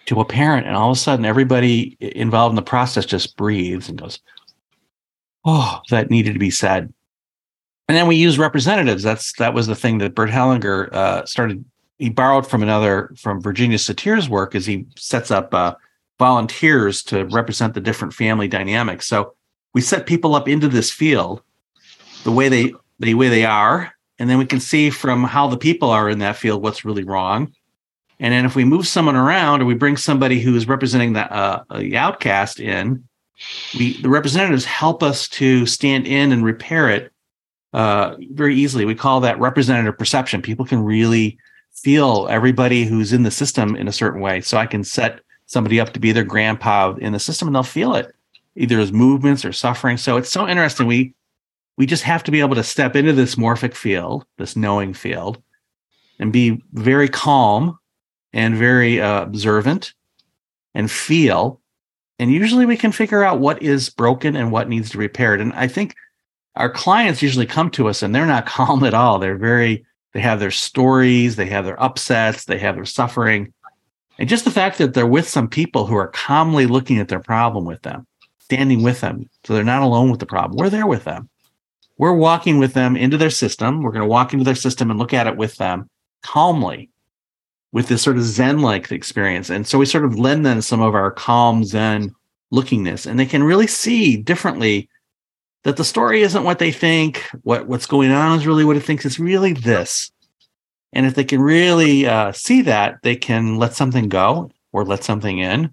[0.07, 0.67] to a parent.
[0.67, 4.21] And all of a sudden, everybody involved in the process just breathes and goes,
[5.45, 6.93] Oh, that needed to be said.
[7.89, 9.03] And then we use representatives.
[9.03, 11.65] That's that was the thing that Bert Hellinger uh, started.
[11.99, 15.75] He borrowed from another from Virginia Satir's work as he sets up uh,
[16.19, 19.07] volunteers to represent the different family dynamics.
[19.09, 19.35] So
[19.75, 21.43] we set people up into this field
[22.25, 25.57] the way they the way they are, and then we can see from how the
[25.57, 27.53] people are in that field what's really wrong.
[28.23, 31.65] And then if we move someone around or we bring somebody who's representing the, uh,
[31.77, 33.03] the outcast in,
[33.77, 37.13] we the representatives help us to stand in and repair it
[37.73, 38.85] uh, very easily.
[38.85, 40.41] We call that representative perception.
[40.41, 41.37] People can really
[41.73, 44.41] feel everybody who's in the system in a certain way.
[44.41, 47.65] So I can set somebody up to be their grandpa in the system and they'll
[47.65, 48.15] feel it
[48.55, 49.97] either as movements or suffering.
[49.97, 50.87] So it's so interesting.
[50.87, 51.13] We
[51.77, 55.43] we just have to be able to step into this morphic field, this knowing field,
[56.21, 57.79] and be very calm
[58.33, 59.93] and very uh, observant
[60.75, 61.61] and feel.
[62.19, 65.41] And usually we can figure out what is broken and what needs to be repaired.
[65.41, 65.95] And I think
[66.57, 69.19] our clients usually come to us and they're not calm at all.
[69.19, 73.53] They're very, they have their stories, they have their upsets, they have their suffering.
[74.19, 77.21] And just the fact that they're with some people who are calmly looking at their
[77.21, 78.07] problem with them,
[78.39, 79.29] standing with them.
[79.45, 80.59] So they're not alone with the problem.
[80.59, 81.29] We're there with them.
[81.99, 83.83] We're walking with them into their system.
[83.83, 85.89] We're going to walk into their system and look at it with them
[86.23, 86.92] calmly
[87.73, 89.51] with this sort of Zen like experience.
[89.51, 92.15] And so we sort of lend them some of our calm Zen
[92.53, 94.89] lookingness, and they can really see differently
[95.65, 97.25] that the story isn't what they think.
[97.43, 99.05] What what's going on is really what it thinks.
[99.05, 100.11] It's really this.
[100.93, 105.05] And if they can really uh, see that, they can let something go or let
[105.05, 105.71] something in.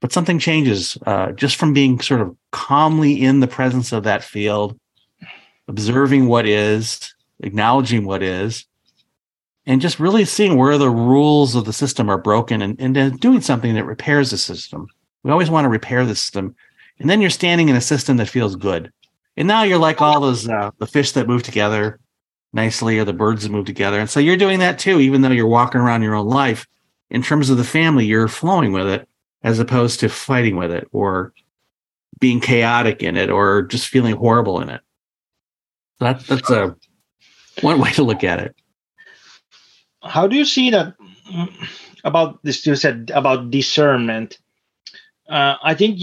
[0.00, 4.24] But something changes uh, just from being sort of calmly in the presence of that
[4.24, 4.78] field,
[5.68, 8.66] observing what is, acknowledging what is,
[9.66, 13.16] and just really seeing where the rules of the system are broken and, and then
[13.16, 14.86] doing something that repairs the system.
[15.22, 16.56] We always want to repair the system
[16.98, 18.92] and then you're standing in a system that feels good.
[19.36, 21.98] And now you're like all those uh, the fish that move together
[22.52, 23.98] nicely, or the birds that move together.
[23.98, 26.66] And so you're doing that too, even though you're walking around your own life.
[27.10, 29.08] In terms of the family, you're flowing with it
[29.42, 31.32] as opposed to fighting with it or
[32.20, 34.80] being chaotic in it or just feeling horrible in it.
[35.98, 36.76] That, that's a
[37.62, 38.54] one way to look at it.
[40.04, 40.94] How do you see that
[42.04, 42.66] about this?
[42.66, 44.38] You said about discernment.
[45.28, 46.00] Uh, I think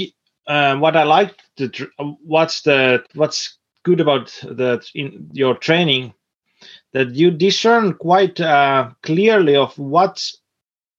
[0.48, 1.90] uh, what I like the
[2.24, 6.14] what's the what's good about that in your training
[6.94, 10.42] that you discern quite uh, clearly of what's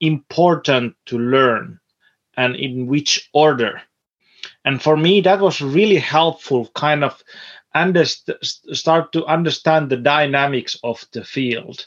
[0.00, 1.78] important to learn
[2.36, 3.82] and in which order
[4.64, 7.22] and for me that was really helpful kind of
[7.76, 8.32] underst-
[8.74, 11.86] start to understand the dynamics of the field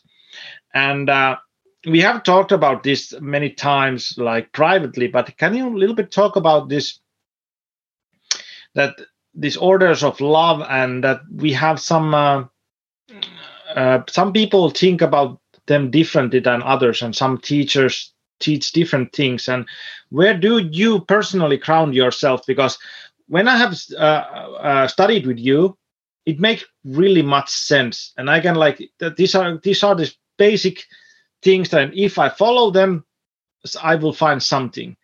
[0.73, 1.37] and uh,
[1.85, 6.11] we have talked about this many times like privately but can you a little bit
[6.11, 6.99] talk about this
[8.75, 8.95] that
[9.35, 12.43] these orders of love and that we have some uh,
[13.75, 19.47] uh, some people think about them differently than others and some teachers teach different things?
[19.47, 19.65] And
[20.09, 22.45] where do you personally ground yourself?
[22.45, 22.77] Because
[23.27, 24.23] when i have uh,
[24.59, 25.77] uh studied with you
[26.25, 28.13] it makes really much sense.
[28.17, 28.81] And i can like
[29.17, 30.13] these are these are the
[30.47, 30.85] basic
[31.41, 33.03] things that if i follow them
[33.81, 34.95] i will find something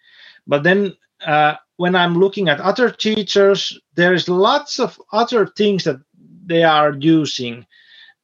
[0.48, 6.02] but then uh, when I'm looking at other teachers, there's lots of other things that
[6.46, 7.66] they are using,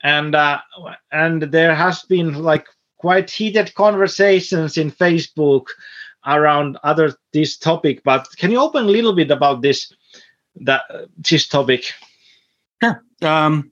[0.03, 0.59] and uh,
[1.11, 5.67] and there has been like quite heated conversations in Facebook
[6.25, 8.01] around other this topic.
[8.03, 9.93] But can you open a little bit about this
[10.61, 10.81] that
[11.17, 11.93] this topic?
[12.83, 13.03] Sure.
[13.21, 13.71] Um,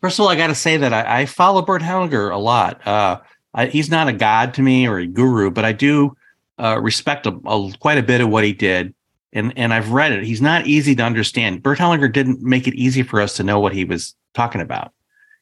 [0.00, 2.86] first of all, I got to say that I, I, follow Bert Hellinger a lot.
[2.86, 3.20] Uh,
[3.54, 6.16] I, he's not a god to me or a guru, but I do
[6.58, 8.94] uh, respect a, a, quite a bit of what he did,
[9.32, 10.24] and and I've read it.
[10.24, 11.62] He's not easy to understand.
[11.62, 14.92] Bert Hellinger didn't make it easy for us to know what he was talking about.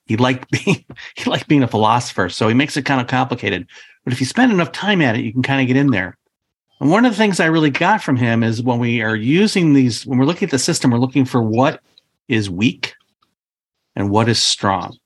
[0.07, 0.85] He liked being
[1.17, 3.67] he liked being a philosopher, so he makes it kind of complicated.
[4.05, 6.17] But if you spend enough time at it, you can kind of get in there.
[6.81, 9.73] And one of the things I really got from him is when we are using
[9.73, 11.81] these, when we're looking at the system, we're looking for what
[12.29, 12.95] is weak
[13.97, 14.97] and what is strong.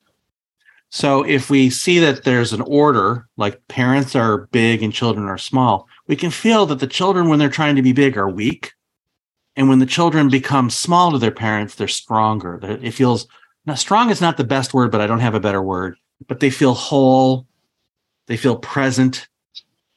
[0.91, 5.39] So if we see that there's an order, like parents are big and children are
[5.39, 8.73] small, we can feel that the children, when they're trying to be big, are weak.
[9.55, 12.59] And when the children become small to their parents, they're stronger.
[12.63, 13.29] It feels
[13.67, 15.97] now strong is not the best word, but I don't have a better word.
[16.27, 17.47] But they feel whole,
[18.27, 19.29] they feel present,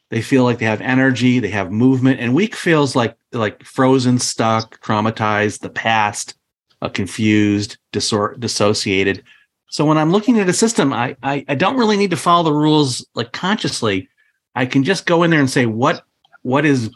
[0.10, 2.20] they feel like they have energy, they have movement.
[2.20, 6.36] And weak feels like like frozen, stuck, traumatized, the past,
[6.84, 9.24] uh, confused, disor- dissociated.
[9.70, 12.44] So when I'm looking at a system, I, I, I don't really need to follow
[12.44, 14.10] the rules like consciously.
[14.54, 16.04] I can just go in there and say what
[16.44, 16.92] what is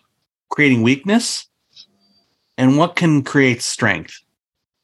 [0.50, 1.47] creating weakness
[2.58, 4.19] and what can create strength.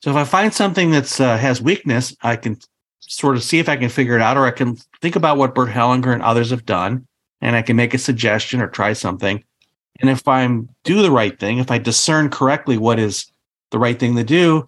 [0.02, 2.58] So if I find something that's uh, has weakness, I can
[3.02, 5.54] sort of see if I can figure it out, or I can think about what
[5.54, 7.06] Bert Hellinger and others have done,
[7.42, 9.44] and I can make a suggestion or try something.
[10.00, 13.28] And if I'm do the right thing, if I discern correctly what is
[13.72, 14.66] the right thing to do,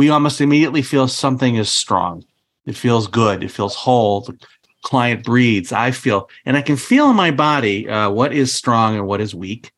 [0.00, 2.24] we almost immediately feel something is strong.
[2.64, 3.44] It feels good.
[3.44, 4.22] It feels whole.
[4.22, 4.34] The
[4.80, 5.72] client breathes.
[5.72, 9.20] I feel, and I can feel in my body uh, what is strong and what
[9.20, 9.72] is weak.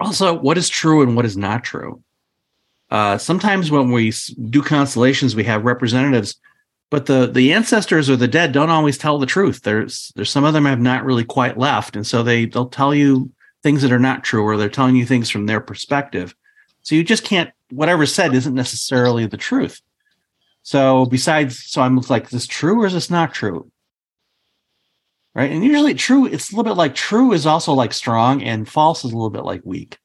[0.00, 2.02] Also, what is true and what is not true.
[2.90, 4.10] Uh, sometimes when we
[4.48, 6.36] do constellations, we have representatives,
[6.88, 9.60] but the the ancestors or the dead don't always tell the truth.
[9.60, 12.94] There's there's some of them have not really quite left, and so they they'll tell
[12.94, 13.30] you
[13.62, 16.34] things that are not true, or they're telling you things from their perspective.
[16.80, 19.80] So you just can't whatever's said isn't necessarily the truth.
[20.62, 23.70] So besides, so I'm like, is this true or is this not true?
[25.34, 25.50] Right.
[25.50, 29.04] And usually true, it's a little bit like true is also like strong and false
[29.04, 29.96] is a little bit like weak.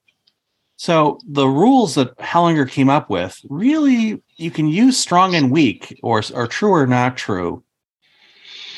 [0.77, 5.99] So the rules that Hellinger came up with really you can use strong and weak
[6.03, 7.63] or, or true or not true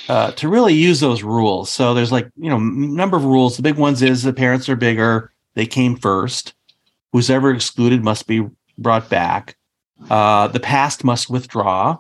[0.08, 1.70] uh, to really use those rules.
[1.70, 3.58] So there's like, you know, number of rules.
[3.58, 6.54] The big ones is the parents are bigger, they came first.
[7.14, 8.48] Who's ever excluded must be
[8.78, 9.58] brought back.
[10.10, 11.98] Uh, the past must withdraw.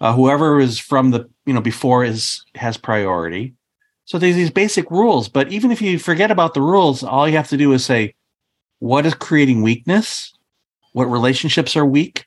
[0.00, 3.54] Uh, whoever is from the you know before is has priority.
[4.04, 7.36] So there's these basic rules, but even if you forget about the rules, all you
[7.36, 8.14] have to do is say,
[8.80, 10.36] what is creating weakness?
[10.92, 12.26] What relationships are weak?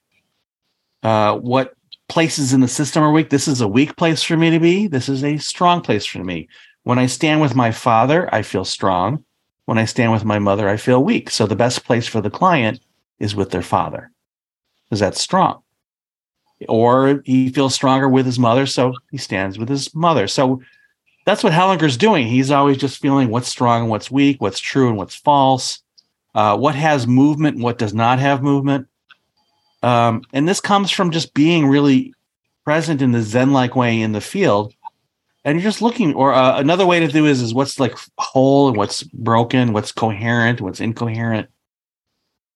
[1.03, 1.73] Uh, what
[2.07, 3.29] places in the system are weak?
[3.29, 4.87] This is a weak place for me to be.
[4.87, 6.47] This is a strong place for me.
[6.83, 9.25] When I stand with my father, I feel strong.
[9.65, 11.29] When I stand with my mother, I feel weak.
[11.29, 12.79] So the best place for the client
[13.19, 14.11] is with their father
[14.85, 15.61] because that's strong.
[16.69, 20.27] Or he feels stronger with his mother, so he stands with his mother.
[20.27, 20.61] So
[21.25, 22.27] that's what Hellinger's doing.
[22.27, 25.81] He's always just feeling what's strong and what's weak, what's true and what's false,
[26.33, 28.87] uh, what has movement and what does not have movement.
[29.83, 32.13] Um, and this comes from just being really
[32.63, 34.73] present in the Zen like way in the field.
[35.43, 38.67] And you're just looking, or uh, another way to do is, is what's like whole
[38.67, 41.49] and what's broken, what's coherent, what's incoherent.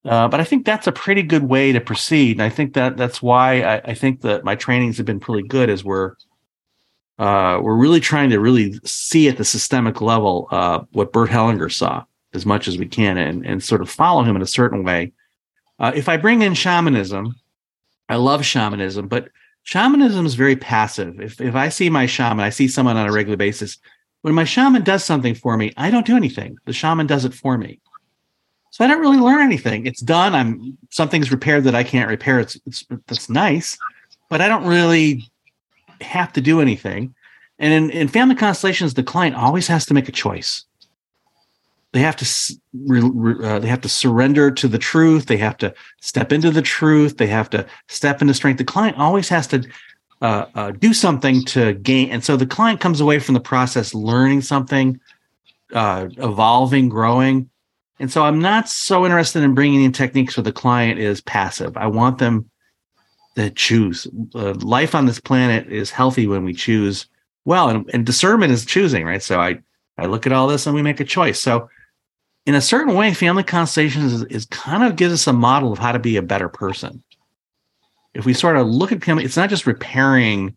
[0.06, 2.96] Uh, but I think that's a pretty good way to proceed, and I think that
[2.96, 5.70] that's why I, I think that my trainings have been pretty good.
[5.70, 6.14] Is we're
[7.18, 11.72] uh, we're really trying to really see at the systemic level uh, what Bert Hellinger
[11.72, 14.84] saw as much as we can, and and sort of follow him in a certain
[14.84, 15.12] way.
[15.80, 17.36] Uh, if I bring in shamanism,
[18.08, 19.28] I love shamanism, but
[19.64, 21.20] shamanism is very passive.
[21.20, 23.78] If if I see my shaman, I see someone on a regular basis.
[24.22, 26.58] When my shaman does something for me, I don't do anything.
[26.66, 27.80] The shaman does it for me.
[28.72, 29.86] So I don't really learn anything.
[29.86, 30.36] It's done.
[30.36, 32.40] I'm something's repaired that I can't repair.
[32.40, 33.78] It's, it's that's nice,
[34.30, 35.30] but I don't really
[36.02, 37.14] have to do anything.
[37.58, 40.66] And in, in family constellations, the client always has to make a choice.
[41.92, 42.26] They have to
[43.44, 45.26] uh, they have to surrender to the truth.
[45.26, 47.18] They have to step into the truth.
[47.18, 48.60] They have to step into strength.
[48.60, 49.68] The client always has to
[50.22, 52.12] uh, uh, do something to gain.
[52.12, 55.00] And so the client comes away from the process learning something,
[55.74, 57.50] uh, evolving, growing
[58.00, 61.76] and so I'm not so interested in bringing in techniques where the client is passive.
[61.78, 62.50] I want them
[63.36, 64.08] to choose.
[64.34, 67.08] Uh, life on this planet is healthy when we choose
[67.46, 69.24] well, and, and discernment is choosing, right?
[69.24, 69.60] So I,
[69.98, 71.42] I look at all this and we make a choice.
[71.42, 71.70] So
[72.46, 75.80] in a certain way, family constellations is, is kind of gives us a model of
[75.80, 77.02] how to be a better person.
[78.14, 80.56] If we sort of look at family, it's not just repairing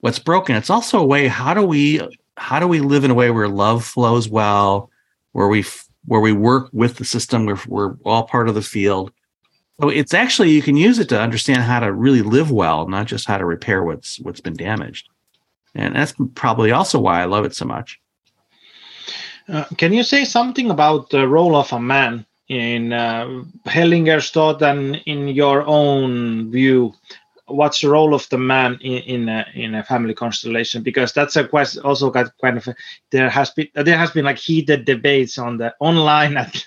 [0.00, 0.56] what's broken.
[0.56, 2.00] It's also a way, how do we,
[2.36, 4.90] how do we live in a way where love flows well,
[5.32, 5.64] where we
[6.06, 7.46] where we work with the system.
[7.46, 9.12] We're, we're all part of the field.
[9.80, 13.06] So it's actually you can use it to understand how to really live well, not
[13.06, 15.08] just how to repair what's what's been damaged.
[15.74, 18.00] And that's probably also why I love it so much.
[19.48, 23.26] Uh, can you say something about the role of a man in uh,
[23.66, 26.94] Hellinger's thought and in your own view?
[27.46, 30.82] What's the role of the man in in a, in a family constellation?
[30.82, 32.68] Because that's a question also got kind of
[33.10, 36.64] there has been there has been like heated debates on the online at,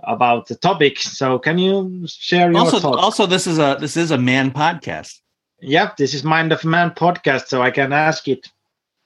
[0.00, 0.98] about the topic.
[0.98, 2.98] So can you share your also, thoughts?
[3.00, 5.20] also this is a this is a man podcast.
[5.60, 8.48] Yep this is mind of man podcast so i can ask it.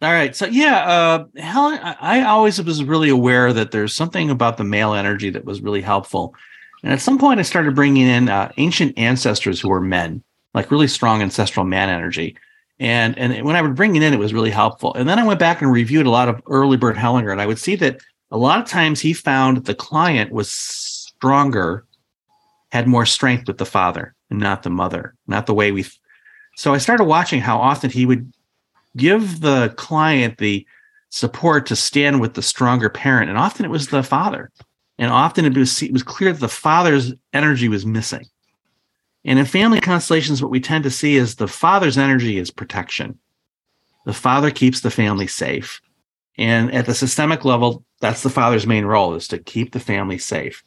[0.01, 4.65] All right so yeah uh Hellinger always was really aware that there's something about the
[4.65, 6.35] male energy that was really helpful.
[6.83, 10.23] And at some point i started bringing in uh, ancient ancestors who were men
[10.55, 12.37] like really strong ancestral man energy.
[12.79, 14.95] And and when I would bring it in, it was really helpful.
[14.95, 17.47] And then I went back and reviewed a lot of early Bert Hellinger, and I
[17.47, 18.01] would see that
[18.31, 21.85] a lot of times he found the client was stronger,
[22.71, 25.85] had more strength with the father and not the mother, not the way we.
[26.57, 28.33] So I started watching how often he would
[28.97, 30.67] give the client the
[31.11, 33.29] support to stand with the stronger parent.
[33.29, 34.51] And often it was the father.
[34.99, 38.25] And often it was, it was clear that the father's energy was missing.
[39.25, 43.19] And in family constellations, what we tend to see is the father's energy is protection.
[44.05, 45.81] The father keeps the family safe.
[46.37, 50.19] And at the systemic level, that's the father's main role is to keep the family
[50.19, 50.65] safe.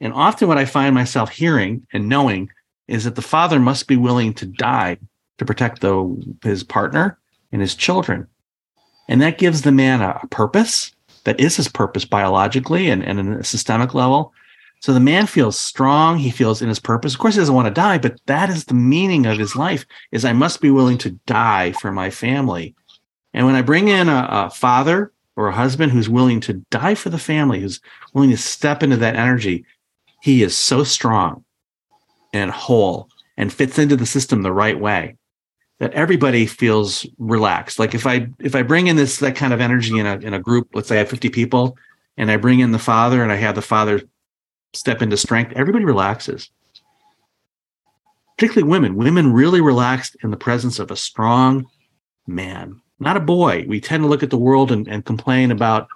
[0.00, 2.50] And often what I find myself hearing and knowing
[2.88, 4.96] is that the father must be willing to die
[5.38, 7.18] to protect the, his partner
[7.52, 8.26] and his children.
[9.08, 10.92] And that gives the man a, a purpose
[11.24, 14.32] that is his purpose biologically and, and in a systemic level.
[14.80, 16.18] So the man feels strong.
[16.18, 17.12] He feels in his purpose.
[17.12, 19.84] Of course, he doesn't want to die, but that is the meaning of his life
[20.10, 22.74] is I must be willing to die for my family.
[23.34, 26.94] And when I bring in a, a father or a husband who's willing to die
[26.94, 27.80] for the family, who's
[28.14, 29.66] willing to step into that energy,
[30.22, 31.44] he is so strong
[32.32, 35.16] and whole and fits into the system the right way
[35.78, 37.78] that everybody feels relaxed.
[37.78, 40.34] Like if I if I bring in this that kind of energy in a in
[40.34, 41.76] a group, let's say I have 50 people,
[42.16, 44.02] and I bring in the father and I have the father
[44.72, 46.50] step into strength, everybody relaxes.
[48.36, 48.96] Particularly women.
[48.96, 51.66] Women really relaxed in the presence of a strong
[52.26, 53.64] man, not a boy.
[53.68, 55.88] We tend to look at the world and, and complain about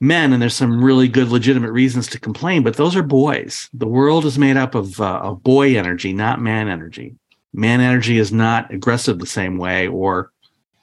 [0.00, 3.68] men, and there's some really good, legitimate reasons to complain, but those are boys.
[3.72, 7.16] The world is made up of, uh, of boy energy, not man energy.
[7.52, 10.32] Man energy is not aggressive the same way or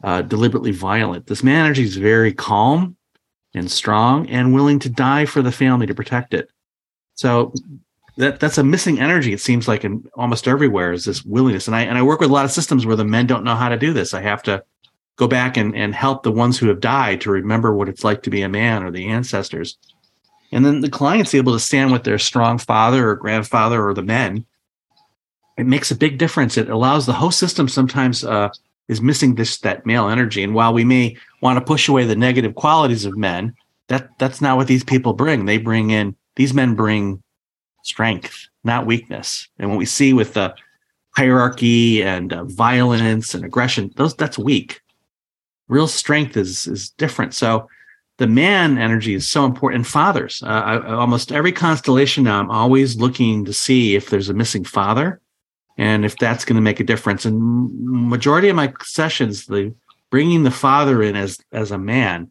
[0.04, 1.28] uh, deliberately violent.
[1.28, 2.96] This man energy is very calm
[3.54, 6.50] and strong and willing to die for the family to protect it.
[7.22, 7.54] So
[8.18, 9.32] that that's a missing energy.
[9.32, 11.68] It seems like in almost everywhere is this willingness.
[11.68, 13.56] And I and I work with a lot of systems where the men don't know
[13.56, 14.16] how to do this.
[14.16, 14.64] I have to
[15.18, 18.24] go back and, and help the ones who have died to remember what it's like
[18.24, 19.78] to be a man or the ancestors.
[20.52, 24.02] And then the client's able to stand with their strong father or grandfather or the
[24.02, 24.44] men.
[25.60, 26.58] It makes a big difference.
[26.58, 28.50] It allows the host system sometimes uh,
[28.88, 30.42] is missing this that male energy.
[30.42, 33.54] And while we may want to push away the negative qualities of men,
[33.90, 35.46] that that's not what these people bring.
[35.46, 37.22] They bring in these men bring
[37.84, 39.48] strength, not weakness.
[39.60, 40.54] And what we see with the
[41.16, 44.82] hierarchy and uh, violence and aggression, those that's weak
[45.72, 47.34] real strength is is different.
[47.34, 47.68] So
[48.18, 49.88] the man energy is so important.
[49.88, 54.36] fathers, uh, I, almost every constellation now, I'm always looking to see if there's a
[54.36, 55.20] missing father,
[55.78, 57.26] and if that's going to make a difference.
[57.26, 59.74] And majority of my sessions, the
[60.12, 62.30] bringing the father in as as a man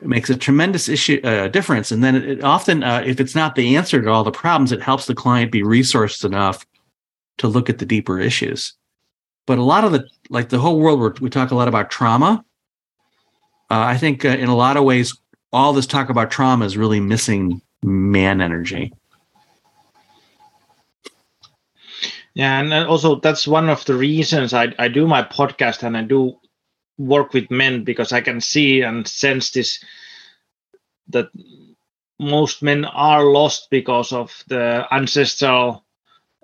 [0.00, 1.90] it makes a tremendous issue uh, difference.
[1.90, 4.72] And then it, it often, uh, if it's not the answer to all the problems,
[4.72, 6.66] it helps the client be resourced enough
[7.38, 8.74] to look at the deeper issues.
[9.46, 12.44] But a lot of the, like the whole world, we talk a lot about trauma
[13.70, 15.16] uh, I think uh, in a lot of ways,
[15.52, 18.92] all this talk about trauma is really missing man energy.
[22.34, 26.02] Yeah, and also that's one of the reasons I, I do my podcast and I
[26.02, 26.36] do
[27.00, 29.82] work with men because I can see and sense this
[31.08, 31.28] that
[32.18, 35.84] most men are lost because of the ancestral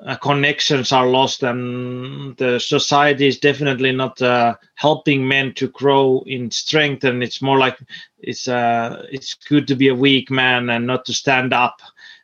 [0.04, 6.22] uh, connections are lost and the society is definitely not uh, helping men to grow
[6.26, 7.78] in strength and it's more like
[8.18, 11.80] it's uh, it's good to be a weak man and not to stand up.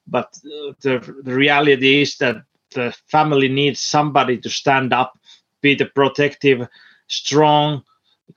[0.07, 2.37] But uh, the, the reality is that
[2.75, 5.19] the family needs somebody to stand up
[5.63, 6.67] be the protective
[7.07, 7.83] strong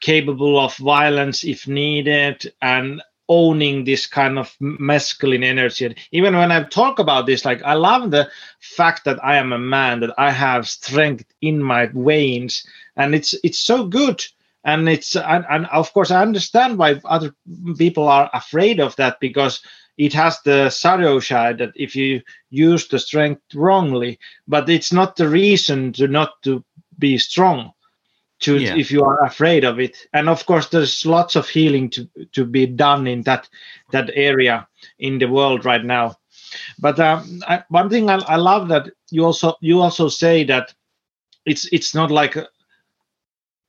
[0.01, 5.95] capable of violence if needed and owning this kind of masculine energy.
[6.11, 8.29] Even when I talk about this, like I love the
[8.59, 12.65] fact that I am a man, that I have strength in my veins,
[12.95, 14.23] and it's it's so good.
[14.63, 17.35] And it's and, and of course I understand why other
[17.77, 19.61] people are afraid of that because
[19.97, 25.15] it has the shadow side that if you use the strength wrongly, but it's not
[25.15, 26.63] the reason to not to
[26.97, 27.71] be strong
[28.39, 28.75] to yeah.
[28.75, 30.07] if you are afraid of it.
[30.13, 33.49] And of course there's lots of healing to to be done in that
[33.91, 34.67] that area
[34.99, 36.17] in the world right now.
[36.79, 40.73] But um, I, one thing I, I, love that you also you also say that
[41.45, 42.47] it's it's not like a,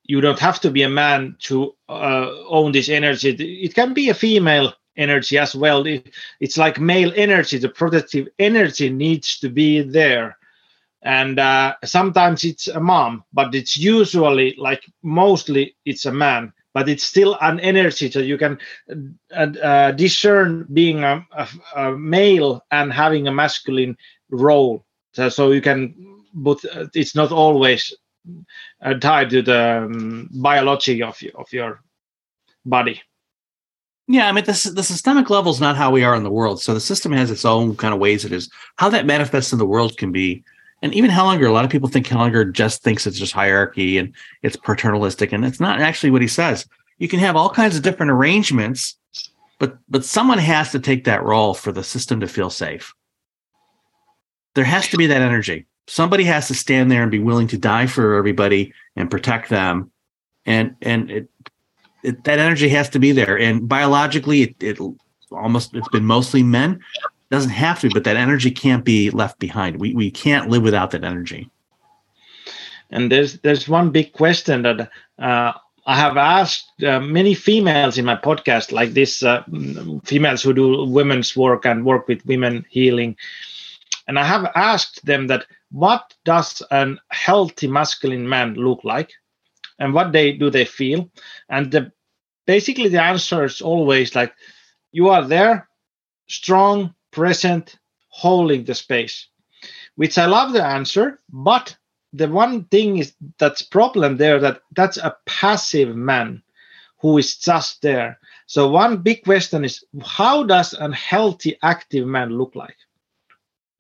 [0.05, 3.31] you don't have to be a man to uh, own this energy.
[3.31, 5.87] It can be a female energy as well.
[5.87, 6.11] It,
[6.41, 7.59] it's like male energy.
[7.59, 10.37] The protective energy needs to be there
[11.07, 16.89] and uh, sometimes it's a mom but it's usually like mostly it's a man but
[16.89, 18.59] it's still an energy so you can
[19.35, 23.97] uh, uh, discern being a, a, a, male and having a masculine
[24.31, 25.95] role so, so you can
[26.35, 26.59] but
[26.93, 27.95] it's not always
[28.83, 31.81] uh, tied to the um, biology of, of your
[32.65, 33.01] body
[34.09, 36.63] yeah, I mean, the systemic level is not how we are in the world.
[36.63, 38.49] So the system has its own kind of ways it is.
[38.77, 40.45] How that manifests in the world can be
[40.83, 44.15] and even Hellinger, a lot of people think Hellinger just thinks it's just hierarchy and
[44.43, 46.67] it's paternalistic, and it's not actually what he says.
[46.99, 48.97] You can have all kinds of different arrangements,
[49.59, 52.95] but but someone has to take that role for the system to feel safe.
[54.55, 55.67] There has to be that energy.
[55.87, 59.91] Somebody has to stand there and be willing to die for everybody and protect them,
[60.45, 61.31] and and it,
[62.03, 63.39] it that energy has to be there.
[63.39, 64.79] And biologically, it, it
[65.31, 66.81] almost it's been mostly men
[67.31, 69.81] doesn't have to, but that energy can't be left behind.
[69.81, 71.51] We we can't live without that energy.
[72.91, 75.53] And there's there's one big question that uh,
[75.87, 79.43] I have asked uh, many females in my podcast, like this, uh,
[80.05, 83.17] females who do women's work and work with women healing,
[84.07, 89.11] and I have asked them that what does a healthy masculine man look like,
[89.79, 91.11] and what they do they feel,
[91.49, 91.93] and the,
[92.47, 94.33] basically the answer is always like
[94.93, 95.69] you are there,
[96.29, 97.79] strong, present,
[98.11, 99.27] holding the space,
[99.97, 101.19] which I love the answer.
[101.31, 101.77] But
[102.13, 106.43] the one thing is that's problem there that that's a passive man
[107.01, 108.19] who is just there.
[108.47, 112.77] So one big question is how does a healthy active man look like?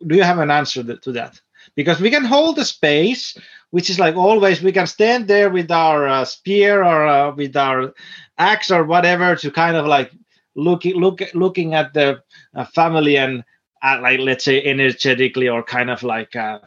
[0.06, 1.40] Do you have an answer to that?
[1.74, 3.36] Because we can hold the space,
[3.70, 7.56] which is like always we can stand there with our uh, spear or uh, with
[7.56, 7.92] our
[8.38, 10.10] axe or whatever to kind of like
[10.56, 12.22] looking look looking at the
[12.54, 13.44] uh, family and
[13.82, 16.58] uh, like let's say energetically or kind of like uh,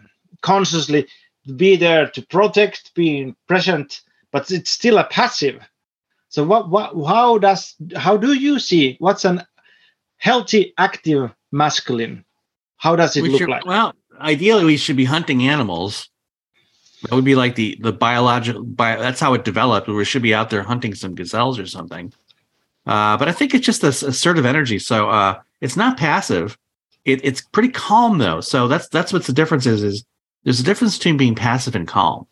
[0.42, 1.08] consciously
[1.56, 5.62] be there to protect being present but it's still a passive.
[6.30, 9.44] So what what how does how do you see what's an
[10.18, 12.24] healthy active masculine?
[12.78, 13.66] How does it we look should, like?
[13.66, 16.10] well ideally we should be hunting animals.
[17.04, 20.36] That would be like the the biological bio, that's how it developed we should be
[20.36, 22.14] out there hunting some gazelles or something
[22.90, 24.80] uh, but I think it's just this assertive energy.
[24.80, 26.58] So uh, it's not passive.
[27.06, 28.42] It, it's pretty calm though.
[28.42, 29.84] So that's that's what the difference is.
[29.84, 30.04] Is
[30.44, 32.26] there's a difference between being passive and calm.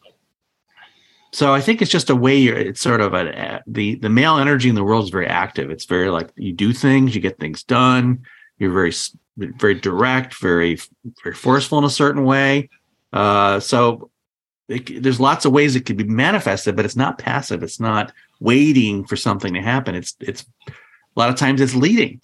[1.32, 2.58] So I think it's just a way you're.
[2.58, 5.70] It's sort of a the the male energy in the world is very active.
[5.70, 8.26] It's very like you do things, you get things done.
[8.58, 8.94] You're very
[9.38, 10.80] very direct, very
[11.24, 12.72] very forceful in a certain way.
[13.14, 14.10] Uh, so
[14.70, 17.62] it, there's lots of ways it could be manifested, but it's not passive.
[17.62, 19.96] It's not waiting for something to happen.
[19.96, 20.72] It's it's a
[21.16, 22.22] lot of times it's leading.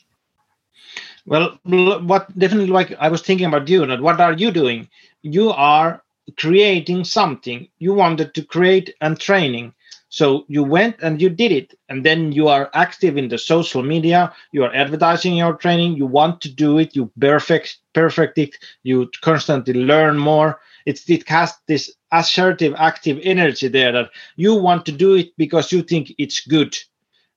[1.26, 3.84] Well, what definitely like I was thinking about you.
[3.84, 4.90] And what are you doing?
[5.22, 6.04] You are
[6.38, 7.68] creating something.
[7.80, 9.74] You wanted to create and training.
[10.10, 13.82] So you went and you did it, and then you are active in the social
[13.82, 14.32] media.
[14.52, 15.96] You are advertising your training.
[15.96, 16.96] You want to do it.
[16.96, 18.56] You perfect perfect it.
[18.84, 20.60] You constantly learn more.
[20.86, 25.72] It's it has this assertive, active energy there that you want to do it because
[25.72, 26.78] you think it's good.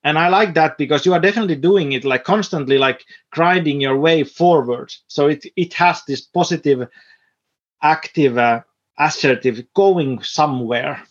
[0.04, 3.96] And I like that because you are definitely doing it like constantly, like grinding your
[3.96, 4.94] way forward.
[5.08, 6.88] So it it has this positive,
[7.82, 8.60] active, uh,
[8.98, 11.02] assertive going somewhere.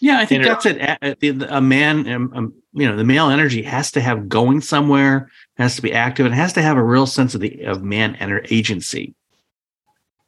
[0.00, 0.78] Yeah, I think that's it.
[0.80, 5.28] A, a man, um, um, you know, the male energy has to have going somewhere,
[5.56, 8.14] has to be active, and has to have a real sense of the of man
[8.16, 9.14] and agency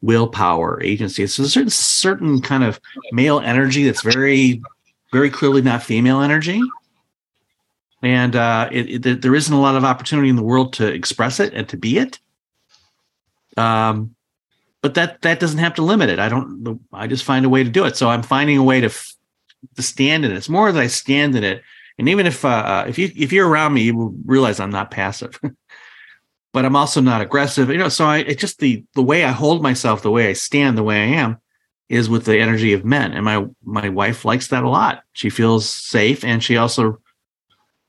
[0.03, 1.22] willpower, agency.
[1.22, 2.80] It's a certain certain kind of
[3.12, 4.62] male energy that's very,
[5.12, 6.61] very clearly not female energy.
[8.03, 11.38] And uh, it, it, there isn't a lot of opportunity in the world to express
[11.38, 12.18] it and to be it.
[13.57, 14.14] Um,
[14.82, 16.18] but that that doesn't have to limit it.
[16.18, 16.80] I don't.
[16.92, 17.96] I just find a way to do it.
[17.96, 19.14] So I'm finding a way to f-
[19.76, 20.36] to stand in it.
[20.36, 21.62] It's more that I stand in it.
[21.98, 24.70] And even if uh, uh if you if you're around me, you will realize I'm
[24.70, 25.38] not passive.
[26.53, 27.70] but I'm also not aggressive.
[27.70, 30.34] You know, so I it just the the way I hold myself, the way I
[30.34, 31.38] stand, the way I am
[31.88, 33.12] is with the energy of men.
[33.12, 35.03] And my my wife likes that a lot.
[35.12, 37.01] She feels safe and she also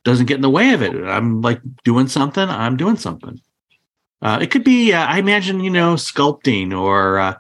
[0.04, 0.96] doesn't get in the way of it.
[0.96, 3.40] I'm like doing something, I'm doing something.
[4.22, 7.34] Uh, it could be, uh, I imagine, you know, sculpting or, uh,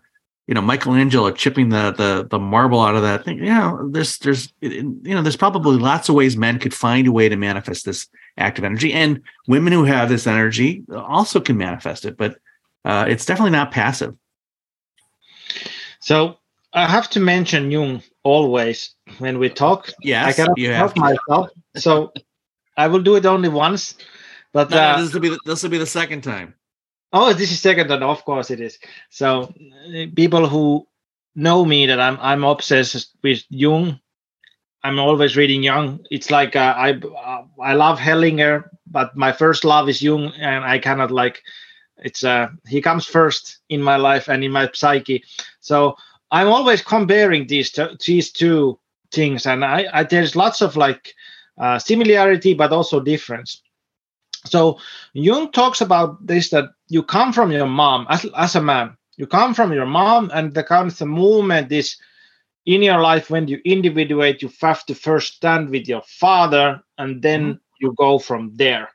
[0.47, 3.37] you know, Michelangelo chipping the, the the marble out of that thing.
[3.37, 7.11] You know, there's there's you know, there's probably lots of ways men could find a
[7.11, 8.91] way to manifest this active energy.
[8.93, 12.37] And women who have this energy also can manifest it, but
[12.85, 14.15] uh, it's definitely not passive.
[15.99, 16.37] So
[16.73, 19.89] I have to mention Jung always when we talk.
[20.01, 21.49] Yes, I cannot help myself.
[21.75, 22.11] So
[22.77, 23.95] I will do it only once.
[24.53, 26.55] But no, uh, no, this will be the, this will be the second time.
[27.13, 28.03] Oh, this is second time.
[28.03, 28.79] Of course it is.
[29.09, 29.53] So
[30.15, 30.87] people who
[31.35, 33.99] know me that I'm I'm obsessed with Jung
[34.83, 36.05] I'm always reading Jung.
[36.11, 40.63] It's like uh, I uh, I love Hellinger, but my first love is Jung, and
[40.65, 41.43] I cannot like
[41.97, 45.23] it's uh he comes first in my life and in my psyche.
[45.61, 45.95] So
[46.31, 48.79] I'm always comparing these these two
[49.11, 51.13] things, and I, I there's lots of like
[51.59, 53.61] uh, similarity, but also difference.
[54.45, 54.79] So
[55.13, 59.27] Jung talks about this that you come from your mom as, as a man you
[59.27, 61.95] come from your mom and the kind of the movement is
[62.65, 67.21] in your life when you individuate you have to first stand with your father and
[67.21, 67.57] then mm-hmm.
[67.79, 68.89] you go from there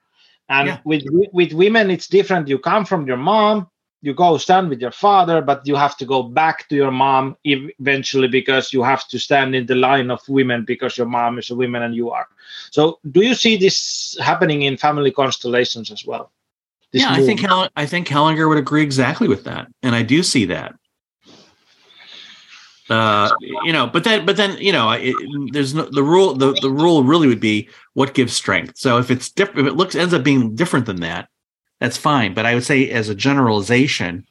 [0.49, 0.79] and yeah.
[0.85, 3.69] with with women it's different you come from your mom
[4.07, 7.37] you go stand with your father but you have to go back to your mom
[7.45, 11.51] eventually because you have to stand in the line of women because your mom is
[11.51, 12.29] a woman and you are
[12.71, 16.31] so do you see this happening in family constellations as well
[16.93, 20.23] yeah i think Hel- i think hellinger would agree exactly with that and i do
[20.23, 20.75] see that
[22.89, 25.17] uh, you know, but then, but then, you know, it,
[25.53, 26.35] there's no the rule.
[26.35, 28.79] The, the rule really would be what gives strength.
[28.79, 31.29] So if it's different, if it looks ends up being different than that,
[31.81, 32.35] that's fine.
[32.35, 34.27] But I would say, as a generalization,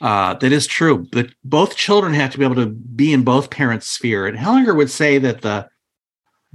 [0.00, 1.06] uh, that is true.
[1.10, 4.26] But both children have to be able to be in both parents' sphere.
[4.26, 5.68] And Hellinger would say that the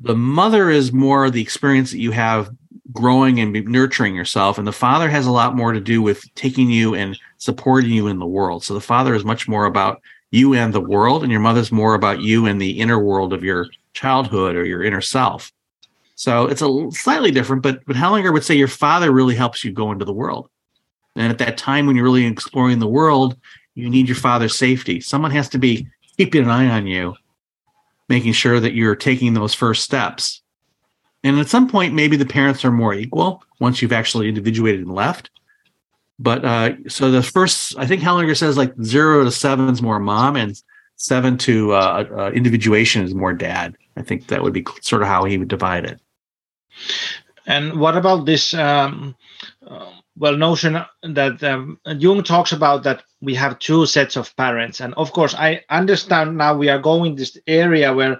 [0.02, 2.50] the mother is more the experience that you have
[2.94, 6.70] growing and nurturing yourself, and the father has a lot more to do with taking
[6.70, 8.64] you and supporting you in the world.
[8.64, 10.02] So the father is much more about
[10.32, 13.44] you and the world, and your mother's more about you and the inner world of
[13.44, 15.52] your childhood or your inner self.
[16.20, 19.72] So it's a slightly different, but but Hellinger would say your father really helps you
[19.72, 20.50] go into the world.
[21.16, 23.38] And at that time when you're really exploring the world,
[23.74, 25.00] you need your father's safety.
[25.00, 27.16] Someone has to be keeping an eye on you,
[28.10, 30.42] making sure that you're taking those first steps.
[31.24, 34.94] And at some point, maybe the parents are more equal once you've actually individuated and
[34.94, 35.30] left.
[36.20, 40.02] But uh, so the first, I think Hellinger says like zero to seven is more
[40.02, 40.62] mom, and
[40.98, 43.78] seven to uh, uh, individuation is more dad.
[43.96, 46.02] I think that would be sort of how he would divide it.
[47.46, 48.54] And what about this?
[48.54, 49.16] Um,
[49.66, 54.82] uh, well, notion that um, Jung talks about that we have two sets of parents,
[54.82, 58.20] and of course, I understand now we are going this area where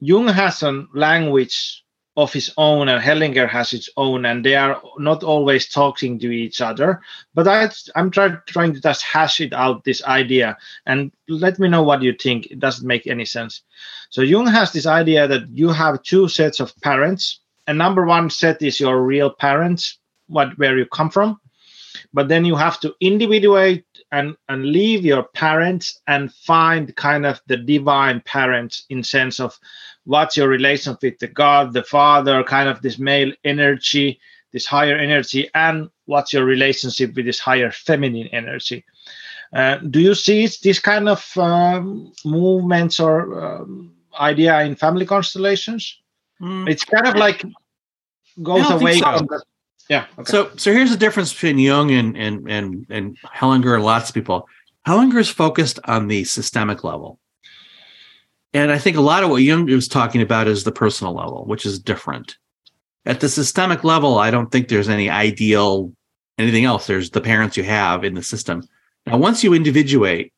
[0.00, 1.84] Jung has a language
[2.16, 6.30] of his own and Hellinger has its own, and they are not always talking to
[6.30, 7.00] each other.
[7.34, 11.68] But I, I'm try, trying to just hash it out this idea and let me
[11.68, 12.46] know what you think.
[12.46, 13.62] It doesn't make any sense.
[14.10, 17.39] So Jung has this idea that you have two sets of parents,
[17.70, 21.40] and number one set is your real parents, what where you come from,
[22.12, 27.40] but then you have to individuate and and leave your parents and find kind of
[27.46, 29.56] the divine parents in sense of
[30.02, 34.18] what's your relation with the god the father kind of this male energy
[34.52, 38.84] this higher energy and what's your relationship with this higher feminine energy.
[39.52, 46.00] Uh, do you see this kind of um, movements or um, idea in family constellations
[46.40, 46.68] mm.
[46.68, 47.44] it's kind of like
[48.42, 49.18] goes away so.
[49.18, 49.42] from the
[49.88, 50.06] yeah.
[50.18, 50.30] Okay.
[50.30, 54.14] So so here's the difference between Jung and and and and Hellinger and lots of
[54.14, 54.48] people.
[54.86, 57.18] Hellinger is focused on the systemic level.
[58.52, 61.44] And I think a lot of what Jung was talking about is the personal level,
[61.44, 62.36] which is different.
[63.06, 65.92] At the systemic level, I don't think there's any ideal
[66.38, 66.86] anything else.
[66.86, 68.66] There's the parents you have in the system.
[69.06, 70.32] Now, once you individuate,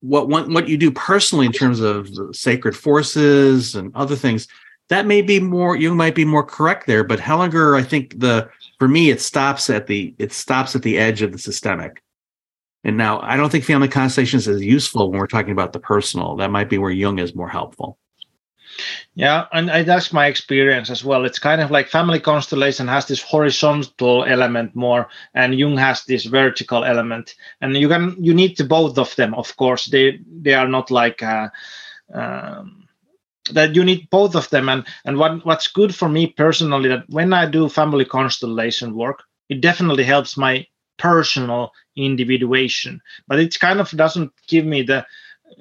[0.00, 4.48] what what you do personally in terms of sacred forces and other things,
[4.88, 8.48] that may be more you might be more correct there but hellinger i think the
[8.78, 12.02] for me it stops at the it stops at the edge of the systemic.
[12.82, 16.36] And now i don't think family constellations is useful when we're talking about the personal.
[16.36, 17.98] That might be where jung is more helpful
[19.14, 21.24] yeah and that's my experience as well.
[21.24, 26.24] It's kind of like family constellation has this horizontal element more and jung has this
[26.24, 27.34] vertical element.
[27.60, 29.86] And you can you need to both of them of course.
[29.86, 31.48] They they are not like uh,
[32.12, 32.88] um,
[33.52, 34.68] that you need both of them.
[34.68, 39.22] And and what what's good for me personally that when i do family constellation work
[39.48, 40.66] it definitely helps my
[40.96, 43.00] personal individuation.
[43.26, 45.04] But it kind of doesn't give me the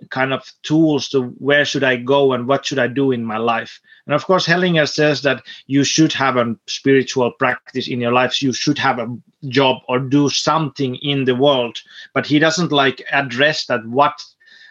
[0.09, 3.37] kind of tools to where should i go and what should i do in my
[3.37, 3.79] life.
[4.05, 8.41] And of course hellinger says that you should have a spiritual practice in your life.
[8.41, 9.15] You should have a
[9.47, 11.79] job or do something in the world.
[12.13, 14.23] But he doesn't like address that what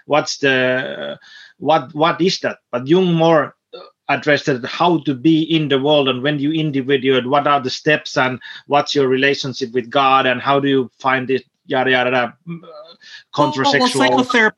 [0.07, 1.19] what's the
[1.59, 2.59] what what is that?
[2.71, 7.27] But jung more uh, addressed how to be in the world and when you individuate
[7.27, 11.31] what are the steps and what's your relationship with god and how do you find
[11.31, 12.35] it yada yada, yada
[13.35, 14.57] contrasexual well, well, psychotherapy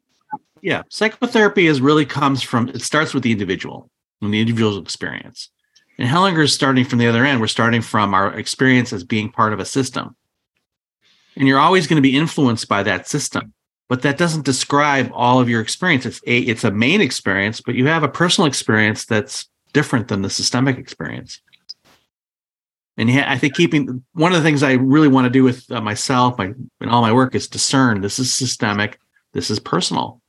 [0.63, 3.91] yeah psychotherapy is really comes from it starts with the individual
[4.23, 5.51] and the individual's experience
[5.99, 9.31] and hellinger is starting from the other end we're starting from our experience as being
[9.31, 10.17] part of a system
[11.37, 13.53] and you're always going to be influenced by that system
[13.91, 16.07] but that doesn't describe all of your experience.
[16.07, 20.23] It's a it's a main experience, but you have a personal experience that's different than
[20.23, 21.41] the systemic experience.
[22.97, 25.69] And yeah, I think keeping one of the things I really want to do with
[25.73, 28.01] uh, myself, my in all my work, is discern.
[28.01, 29.01] This is systemic.
[29.33, 30.23] This is personal.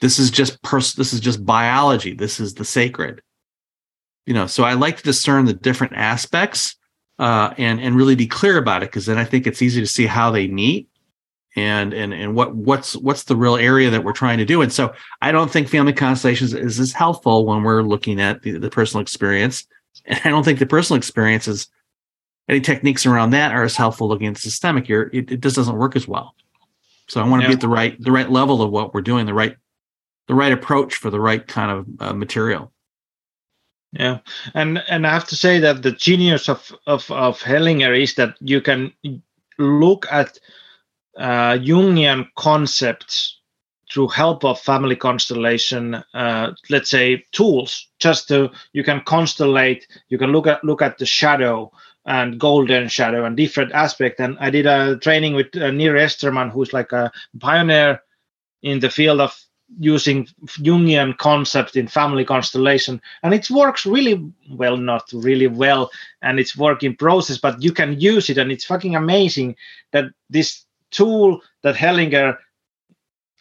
[0.00, 2.14] This is just pers- This is just biology.
[2.14, 3.22] This is the sacred.
[4.26, 6.76] You know, so I like to discern the different aspects
[7.18, 9.86] uh, and and really be clear about it because then I think it's easy to
[9.86, 10.88] see how they meet
[11.56, 14.70] and and and what what's what's the real area that we're trying to do and
[14.70, 14.92] so
[15.22, 19.00] i don't think family constellations is as helpful when we're looking at the, the personal
[19.00, 19.66] experience
[20.04, 21.66] and i don't think the personal experience is
[22.50, 25.56] any techniques around that are as helpful looking at the systemic You're, it, it just
[25.56, 26.34] doesn't work as well
[27.08, 27.48] so i want to Yeah.
[27.48, 29.56] be at the right the right level of what we're doing the right
[30.28, 32.72] the right approach for the right kind of uh, material
[33.92, 34.18] Yeah,
[34.54, 38.36] and and I have to say that the genius of of of Hellinger is that
[38.40, 38.92] you can
[39.58, 40.38] look at
[41.16, 43.40] uh, Jungian concepts
[43.90, 46.04] through help of family constellation.
[46.12, 49.84] Uh, let's say tools, just to you can constellate.
[50.08, 51.72] You can look at look at the shadow
[52.04, 54.20] and golden shadow and different aspect.
[54.20, 57.10] And I did a training with uh, Nir Esterman, who's like a
[57.40, 58.00] pioneer
[58.62, 59.47] in the field of
[59.78, 65.90] using Jungian concept in family constellation, and it works really well, not really well,
[66.22, 69.56] and it's work in process, but you can use it, and it's fucking amazing
[69.92, 72.36] that this tool that Hellinger,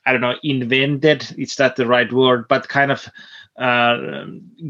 [0.05, 3.07] I don't know, invented, is that the right word, but kind of
[3.57, 4.25] uh,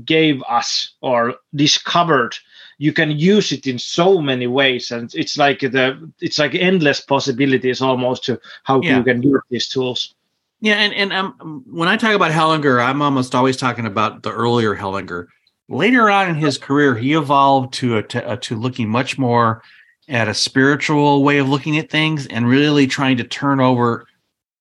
[0.06, 2.36] gave us or discovered
[2.78, 7.02] you can use it in so many ways and it's like the it's like endless
[7.02, 8.98] possibilities almost to how Yeah.
[8.98, 10.14] you can use these tools
[10.60, 14.32] Yeah, and and um, when I talk about Hellinger, I'm almost always talking about the
[14.32, 15.28] earlier Hellinger.
[15.70, 19.62] Later on in his career, he evolved to a, to, a, to looking much more
[20.08, 24.08] at a spiritual way of looking at things and really trying to turn over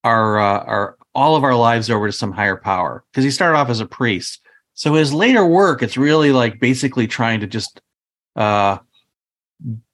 [0.04, 3.02] our uh, our all of our lives over to some higher power.
[3.10, 4.42] Because he started off as a priest,
[4.74, 7.80] so his later work it's really like basically trying to just
[8.34, 8.76] uh,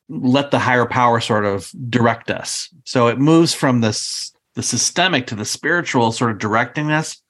[0.08, 2.68] let the higher power sort of direct us.
[2.84, 7.20] So it moves from this the systemic to the spiritual sort of directing us.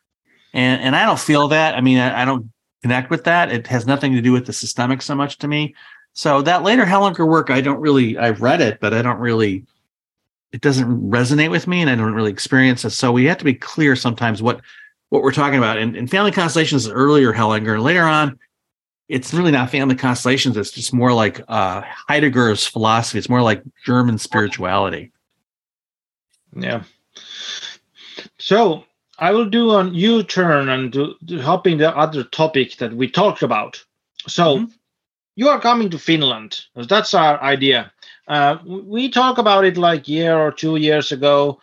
[0.53, 1.75] And and I don't feel that.
[1.75, 2.51] I mean, I, I don't
[2.83, 3.51] connect with that.
[3.53, 5.75] It has nothing to do with the systemic so much to me.
[6.15, 9.65] So that later Hellinger work, I don't really I've read it, but I don't really
[10.53, 12.91] it doesn't resonate with me and I don't really experience it.
[12.91, 14.61] So we have to be clear sometimes what
[15.09, 15.79] what we're talking about.
[15.79, 18.39] And, and family constellations is earlier Hellinger, and later on,
[19.09, 20.57] it's really not family constellations.
[20.57, 23.19] It's just more like uh, Heidegger's philosophy.
[23.19, 25.13] It's more like German spirituality.
[26.57, 26.85] Yeah.
[28.39, 28.85] So
[29.19, 33.85] I will do an U-turn and do, do the other topic that we talked about.
[34.29, 34.73] So Mhm.
[35.37, 36.61] you are coming to Finland.
[36.75, 37.93] That's our idea.
[38.29, 41.61] Uh, we talked about it like year or two years ago,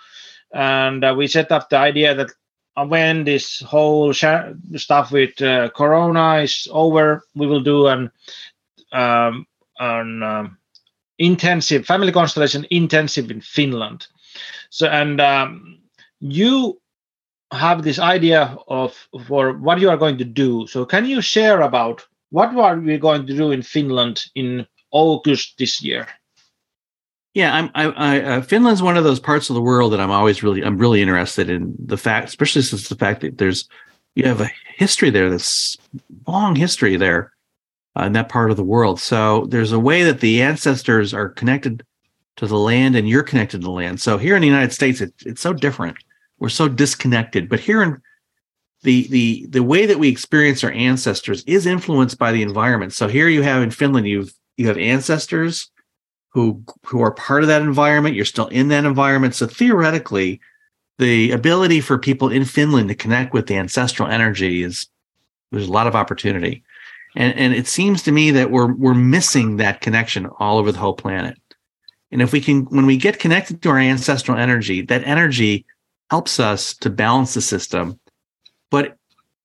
[0.53, 2.31] and uh, we set up the idea that
[2.77, 8.11] uh, when this whole sha- stuff with uh, Corona is over, we will do an
[8.91, 9.45] um,
[9.79, 10.57] an um,
[11.17, 14.07] intensive family constellation intensive in Finland.
[14.69, 15.78] So and um,
[16.19, 16.79] you
[17.51, 18.95] have this idea of
[19.27, 20.67] for what you are going to do.
[20.67, 25.57] So can you share about what are we going to do in Finland in August
[25.57, 26.07] this year?
[27.33, 27.69] Yeah, I'm.
[27.75, 30.63] I, I uh, Finland's one of those parts of the world that I'm always really,
[30.63, 33.69] I'm really interested in the fact, especially since the fact that there's,
[34.15, 35.77] you have a history there, this
[36.27, 37.31] long history there,
[37.97, 38.99] uh, in that part of the world.
[38.99, 41.85] So there's a way that the ancestors are connected
[42.37, 44.01] to the land, and you're connected to the land.
[44.01, 45.97] So here in the United States, it, it's so different.
[46.39, 47.49] We're so disconnected.
[47.49, 48.01] But here in
[48.83, 52.93] the the the way that we experience our ancestors is influenced by the environment.
[52.93, 55.71] So here you have in Finland, you've you have ancestors
[56.31, 60.39] who who are part of that environment you're still in that environment so theoretically
[60.97, 64.87] the ability for people in finland to connect with the ancestral energy is
[65.51, 66.63] there's a lot of opportunity
[67.15, 70.79] and and it seems to me that we're we're missing that connection all over the
[70.79, 71.37] whole planet
[72.11, 75.65] and if we can when we get connected to our ancestral energy that energy
[76.09, 77.99] helps us to balance the system
[78.71, 78.95] but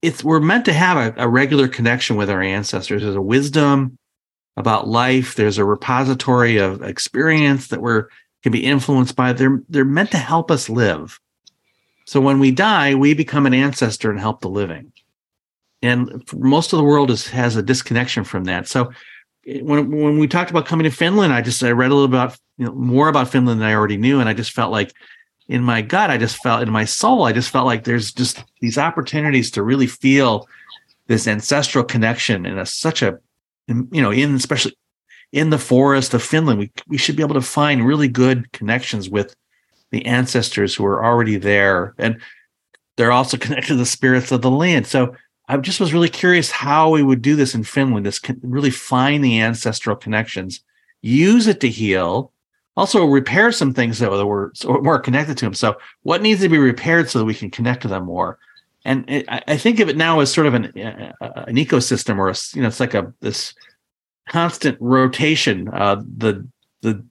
[0.02, 3.98] it's we're meant to have a, a regular connection with our ancestors there's a wisdom
[4.56, 5.34] about life.
[5.34, 8.08] There's a repository of experience that we're
[8.42, 9.32] can be influenced by.
[9.32, 11.18] They're they're meant to help us live.
[12.06, 14.92] So when we die, we become an ancestor and help the living.
[15.80, 18.68] And most of the world is, has a disconnection from that.
[18.68, 18.92] So
[19.46, 22.38] when when we talked about coming to Finland, I just I read a little about
[22.58, 24.92] you know more about Finland than I already knew, and I just felt like
[25.48, 28.42] in my gut, I just felt in my soul, I just felt like there's just
[28.60, 30.46] these opportunities to really feel
[31.06, 33.18] this ancestral connection in a, such a
[33.68, 34.74] you know in especially
[35.32, 39.10] in the forest of Finland, we we should be able to find really good connections
[39.10, 39.34] with
[39.90, 42.20] the ancestors who are already there, and
[42.96, 44.86] they're also connected to the spirits of the land.
[44.86, 45.14] So
[45.48, 48.06] I just was really curious how we would do this in Finland.
[48.06, 50.60] This can really find the ancestral connections,
[51.02, 52.32] use it to heal,
[52.76, 55.54] also repair some things that were more connected to them.
[55.54, 58.38] So what needs to be repaired so that we can connect to them more?
[58.84, 61.12] And it, I I think of it now as sort of an uh,
[61.46, 63.54] an ecosystem, or a, you know, it's like a this
[64.28, 65.68] constant rotation.
[65.68, 66.46] Uh, the
[66.82, 67.04] the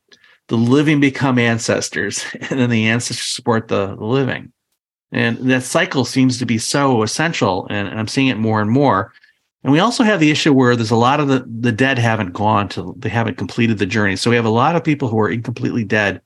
[0.50, 4.52] the living become ancestors, and then the ancestors support the, the living.
[5.12, 8.70] And that cycle seems to be so essential, and, and I'm seeing it more and
[8.70, 9.14] more.
[9.64, 12.34] And we also have the issue where there's a lot of the, the dead haven't
[12.34, 14.18] gone to, they haven't completed the journey.
[14.18, 16.22] So we have a lot of people who are incompletely dead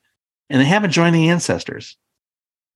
[0.49, 1.97] and they haven't joined the ancestors.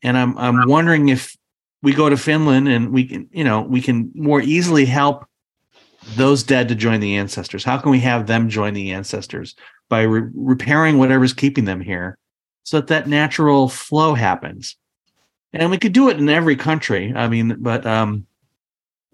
[0.03, 1.35] And I'm, I'm wondering if
[1.81, 5.25] we go to Finland and we can, you know, we can more easily help
[6.15, 7.63] those dead to join the ancestors.
[7.63, 9.55] How can we have them join the ancestors
[9.89, 12.17] by re- repairing whatever's keeping them here
[12.63, 14.75] so that that natural flow happens?
[15.53, 17.13] And we could do it in every country.
[17.15, 18.27] I mean, but, um,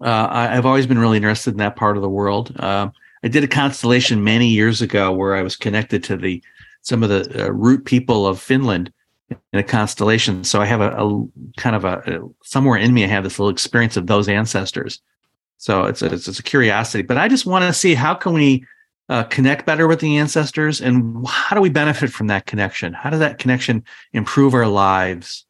[0.00, 2.54] uh, I, have always been really interested in that part of the world.
[2.58, 2.90] Uh,
[3.22, 6.42] I did a constellation many years ago where I was connected to the
[6.82, 8.92] some of the uh, root people of Finland
[9.30, 10.44] in a constellation.
[10.44, 11.26] So I have a, a
[11.56, 15.02] kind of a, a, somewhere in me, I have this little experience of those ancestors.
[15.58, 18.64] So it's a, it's, a curiosity, but I just want to see how can we
[19.08, 22.92] uh, connect better with the ancestors and how do we benefit from that connection?
[22.92, 25.44] How does that connection improve our lives?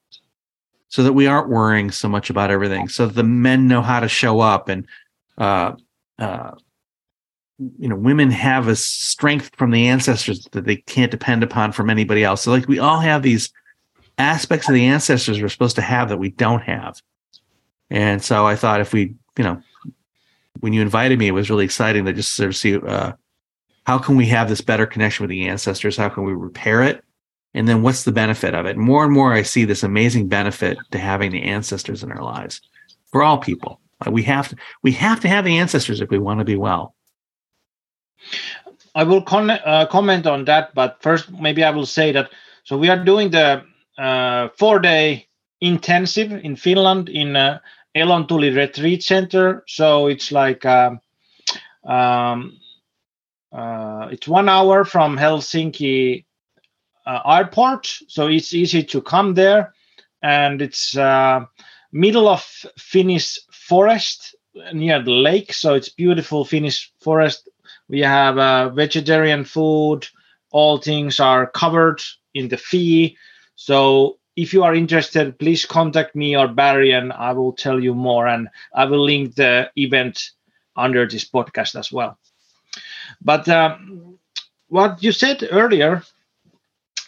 [0.89, 2.89] So that we aren't worrying so much about everything.
[2.89, 4.87] So the men know how to show up, and
[5.37, 5.73] uh,
[6.19, 6.53] uh,
[7.59, 11.91] you know, women have a strength from the ancestors that they can't depend upon from
[11.91, 12.43] anybody else.
[12.43, 13.53] So like we all have these
[14.17, 17.01] aspects of the ancestors we're supposed to have that we don't have.
[17.91, 19.63] And so I thought if we, you know,
[20.61, 23.13] when you invited me, it was really exciting to just sort of see uh,
[23.85, 25.97] how can we have this better connection with the ancestors?
[25.97, 27.03] How can we repair it?
[27.59, 28.77] And then what's the benefit of it?
[28.77, 32.61] More and more i see this amazing benefit to having the ancestors in our lives
[33.11, 33.81] for all people.
[34.07, 36.57] Uh, we have to we have to have the ancestors if we want to be
[36.57, 36.95] well.
[38.95, 42.31] I will con- uh, comment on that but first maybe i will say that
[42.65, 43.63] so we are doing the
[43.99, 45.27] uh, four day
[45.61, 47.59] intensive in finland in uh,
[47.99, 49.65] elontuli retreat center.
[49.67, 51.01] So it's like um,
[51.85, 52.59] um,
[53.53, 56.25] uh, it's one hour from helsinki
[57.09, 59.73] airport, so it's easy to come there,
[60.23, 61.41] and it's uh,
[61.93, 62.43] middle of
[62.77, 64.35] Finnish forest
[64.73, 67.49] near the lake, so it's beautiful Finnish forest.
[67.89, 70.07] We have uh, vegetarian food.
[70.51, 72.01] All things are covered
[72.35, 73.17] in the fee.
[73.57, 77.95] So if you are interested, please contact me or Barry, and I will tell you
[77.95, 78.27] more.
[78.27, 80.31] And I will link the event
[80.77, 82.19] under this podcast as well.
[83.21, 84.19] But um,
[84.69, 86.03] what you said earlier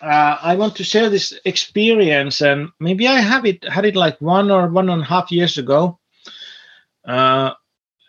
[0.01, 4.21] uh, I want to share this experience, and maybe I have it had it like
[4.21, 5.99] one or one and a half years ago,
[7.07, 7.53] uh,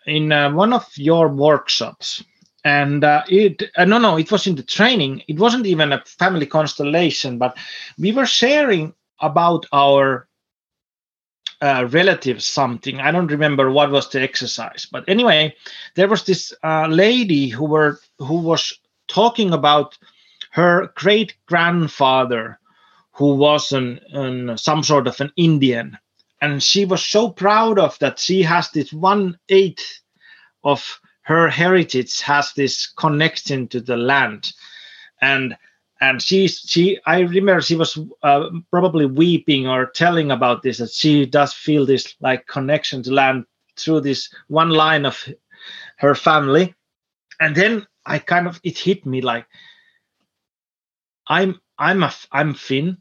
[0.06, 2.24] in uh, one of your workshops,
[2.64, 5.22] and uh, it uh, no no it was in the training.
[5.28, 7.56] It wasn't even a family constellation, but
[7.98, 10.28] we were sharing about our
[11.60, 13.00] uh, relatives something.
[13.00, 15.54] I don't remember what was the exercise, but anyway,
[15.94, 18.72] there was this lady who were who was
[19.08, 19.98] talking about
[20.52, 22.58] her great grandfather,
[23.12, 25.98] who was an, an, some sort of an Indian,
[26.42, 28.18] and she was so proud of that.
[28.18, 30.00] She has this one eighth
[30.62, 34.52] of her heritage has this connection to the land,
[35.22, 35.56] and
[36.00, 40.90] and she she I remember she was uh, probably weeping or telling about this that
[40.90, 43.46] she does feel this like connection to land
[43.78, 45.26] through this one line of
[45.96, 46.74] her family,
[47.40, 49.46] and then I kind of it hit me like
[51.28, 52.98] I'm I'm a I'm Finn,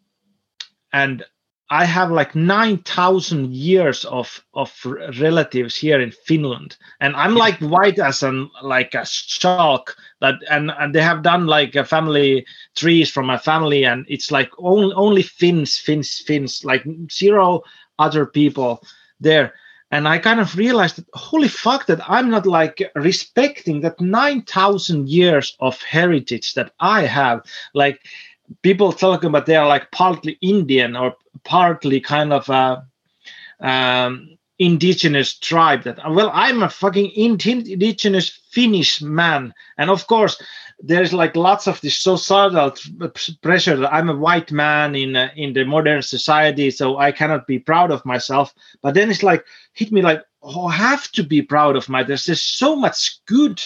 [0.94, 1.24] and
[1.70, 4.74] I have like nine thousand years of of
[5.18, 9.96] relatives here in Finland, and I'm like white as an like a shark.
[10.20, 12.46] that, and and they have done like a family
[12.76, 17.64] trees from my family, and it's like only only Finns, Finns, Finns, like zero
[18.00, 18.84] other people
[19.20, 19.54] there.
[19.92, 24.44] And I kind of realized that holy fuck that I'm not like respecting that nine
[24.44, 28.00] thousand years of heritage that I have, like
[28.62, 32.86] people talking about they are like partly Indian or partly kind of a
[33.60, 35.84] um, indigenous tribe.
[35.84, 40.42] That well, I'm a fucking indigenous Finnish man, and of course,
[40.80, 42.74] there's like lots of this societal
[43.42, 47.48] pressure that I'm a white man in uh, in the modern society, so I cannot
[47.48, 48.54] be proud of myself.
[48.82, 49.44] But then it's like
[49.74, 52.04] hit me like, oh, I have to be proud of my.
[52.04, 53.62] There's just so much good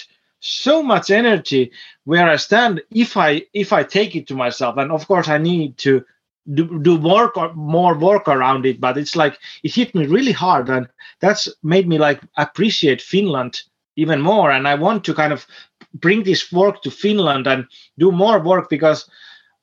[0.48, 1.72] so much energy
[2.04, 4.78] where I stand if I if I take it to myself.
[4.78, 6.06] And of course, I need to
[6.54, 8.80] do, do work or more work around it.
[8.80, 10.88] But it's like it hit me really hard, and
[11.20, 13.62] that's made me like appreciate Finland
[13.96, 14.52] even more.
[14.52, 15.46] And I want to kind of
[15.94, 17.66] bring this work to Finland and
[17.98, 19.10] do more work because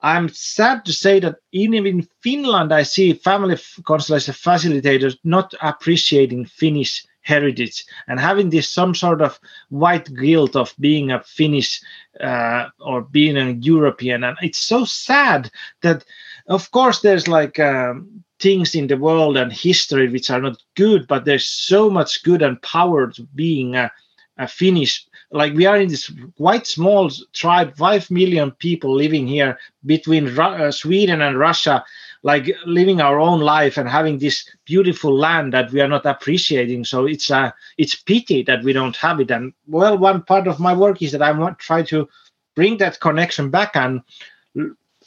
[0.00, 6.46] I'm sad to say that even in Finland, I see family constellation facilitators not appreciating
[6.46, 9.38] Finnish heritage and having this some sort of
[9.70, 11.80] white guilt of being a finnish
[12.20, 15.50] uh, or being a european and it's so sad
[15.82, 16.04] that
[16.52, 21.06] of course there's like um, things in the world and history which are not good
[21.06, 23.90] but there's so much good and power to being a,
[24.38, 29.58] a finnish like we are in this quite small tribe, five million people living here
[29.86, 31.84] between Ru- uh, Sweden and Russia,
[32.22, 36.84] like living our own life and having this beautiful land that we are not appreciating.
[36.84, 39.30] So it's a it's pity that we don't have it.
[39.30, 42.08] And well, one part of my work is that I want try to
[42.54, 44.02] bring that connection back and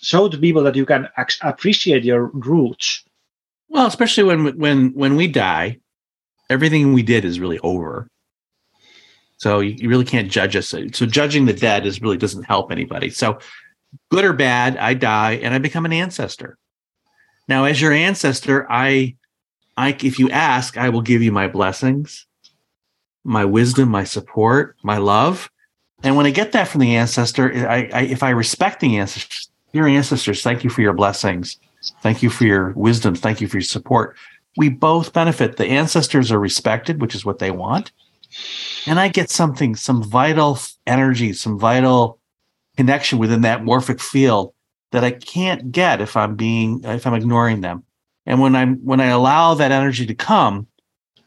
[0.06, 3.04] show to people that you can ac- appreciate your roots.
[3.70, 5.80] Well, especially when when when we die,
[6.50, 8.08] everything we did is really over
[9.38, 10.68] so you, you really can't judge us.
[10.68, 13.10] So judging the dead is really doesn't help anybody.
[13.10, 13.40] So
[14.10, 16.58] good or bad, I die and I become an ancestor.
[17.48, 19.16] Now, as your ancestor, I,
[19.78, 22.26] I, if you ask, I will give you my blessings,
[23.24, 25.50] my wisdom, my support, my love.
[26.02, 29.50] And when I get that from the ancestor, I, I if I respect the ancestors,
[29.76, 31.60] your ancestors, thank you for your blessings.
[32.02, 33.16] Thank you for your wisdom.
[33.16, 34.18] Thank you for your support.
[34.58, 35.58] We both benefit.
[35.58, 37.92] The ancestors are respected, which is what they want
[38.88, 42.20] and I get something, some vital energy, some vital
[42.78, 44.54] connection within that morphic field
[44.92, 47.84] that I can't get if I'm being if I'm ignoring them.
[48.26, 50.68] And when I'm when I allow that energy to come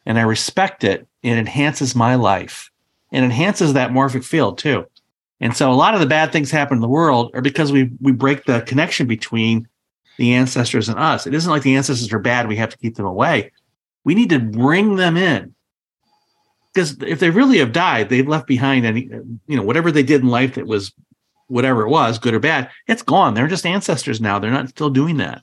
[0.07, 2.71] and I respect it, it enhances my life.
[3.11, 4.85] and enhances that morphic field too.
[5.41, 7.91] And so a lot of the bad things happen in the world are because we
[8.01, 9.69] we break the connection between
[10.17, 11.27] the ancestors and us.
[11.27, 13.53] It isn't like the ancestors are bad, we have to keep them away.
[14.05, 15.55] We need to bring them in
[16.73, 19.09] because if they really have died, they've left behind any,
[19.47, 20.93] you know, whatever they did in life that was
[21.49, 23.35] whatever it was, good or bad, it's gone.
[23.35, 24.39] They're just ancestors now.
[24.39, 25.43] They're not still doing that.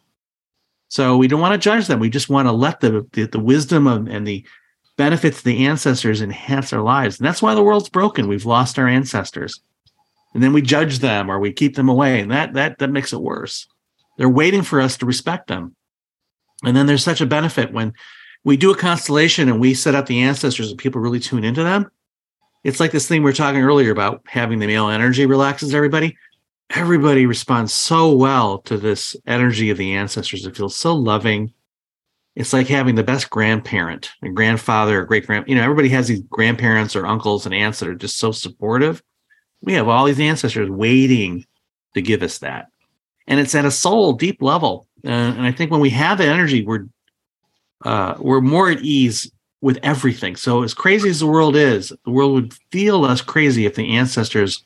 [0.88, 2.00] So we don't want to judge them.
[2.00, 4.46] We just want to let the the, the wisdom of, and the
[4.98, 7.20] benefits of the ancestors enhance our lives.
[7.20, 8.28] And that's why the world's broken.
[8.28, 9.62] We've lost our ancestors.
[10.36, 12.20] And then we judge them or we keep them away.
[12.20, 13.68] And that that that makes it worse.
[14.18, 15.76] They're waiting for us to respect them.
[16.64, 17.94] And then there's such a benefit when
[18.44, 21.64] we do a constellation and we set up the ancestors and people really tune into
[21.64, 21.90] them.
[22.66, 26.18] It's like this thing we are talking earlier about having the male energy relaxes everybody.
[26.72, 30.46] Everybody responds so well to this energy of the ancestors.
[30.46, 31.54] It feels so loving.
[32.36, 35.46] It's like having the best grandparent, a grandfather, or great grand.
[35.48, 39.02] You know, everybody has these grandparents or uncles and aunts that are just so supportive.
[39.66, 41.45] We have all these ancestors waiting
[41.93, 42.68] to give us that,
[43.28, 44.88] and it's at a soul deep level.
[45.03, 46.86] Uh, and I think when we have that energy, we're
[47.84, 49.30] uh, we're more at ease
[49.61, 50.36] with everything.
[50.36, 53.97] So, as crazy as the world is, the world would feel less crazy if the
[53.97, 54.63] ancestors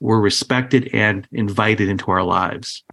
[0.00, 2.84] were respected and invited into our lives.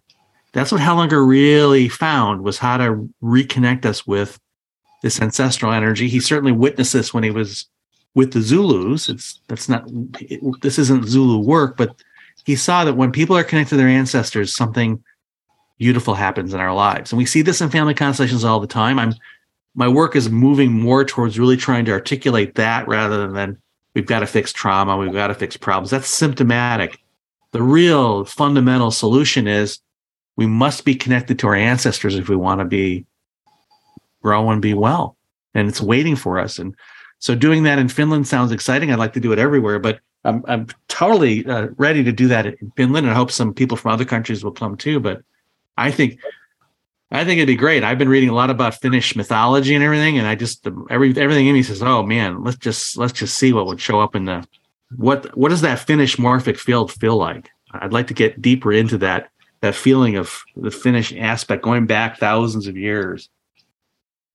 [0.54, 4.40] That's what Hellinger really found was how to reconnect us with
[5.02, 6.08] this ancestral energy.
[6.08, 7.68] He certainly witnessed this when he was
[8.16, 9.10] with the Zulus.
[9.10, 9.84] It's that's not
[10.20, 11.96] it, this isn't Zulu work, but
[12.46, 15.04] he saw that when people are connected to their ancestors, something
[15.78, 17.12] beautiful happens in our lives.
[17.12, 19.00] And we see this in family constellations all the time.
[19.00, 19.14] I'm
[19.76, 23.58] my work is moving more towards really trying to articulate that rather than
[23.96, 25.90] we've got to fix trauma, we've got to fix problems.
[25.90, 27.00] That's symptomatic.
[27.52, 29.80] The real fundamental solution is
[30.36, 33.06] we must be connected to our ancestors if we want to be
[34.22, 35.18] grow and be well.
[35.54, 36.58] And it's waiting for us.
[36.58, 36.76] And
[37.24, 38.92] so doing that in Finland sounds exciting.
[38.92, 42.46] I'd like to do it everywhere, but I'm, I'm totally uh, ready to do that
[42.46, 43.08] in Finland.
[43.08, 45.00] And I hope some people from other countries will come too.
[45.00, 45.22] But
[45.78, 46.20] I think
[47.12, 47.82] I think it'd be great.
[47.82, 51.48] I've been reading a lot about Finnish mythology and everything, and I just every everything
[51.48, 54.26] in me says, "Oh man, let's just let's just see what would show up in
[54.26, 54.46] the
[54.98, 58.98] what what does that Finnish morphic field feel like?" I'd like to get deeper into
[58.98, 59.30] that
[59.62, 63.30] that feeling of the Finnish aspect going back thousands of years.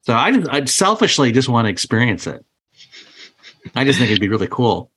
[0.06, 2.42] So I I selfishly just want to experience it.
[3.74, 4.90] I just think it'd be really cool.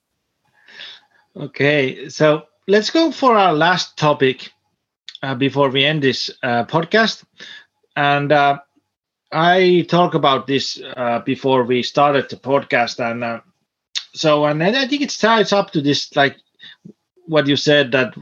[1.35, 4.51] Okay, so let's go for our last topic
[5.23, 7.23] uh, before we end this uh, podcast
[7.95, 8.59] and uh,
[9.31, 13.39] I talk about this uh, before we started the podcast, and uh,
[14.13, 16.35] so and I think it ties up to this, like
[17.27, 18.13] what you said that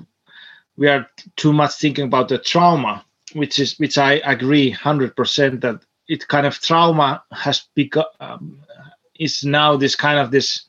[0.77, 5.61] we are too much thinking about the trauma, which is which I agree hundred percent
[5.61, 8.59] that it kind of trauma has become um,
[9.19, 10.65] is now this kind of this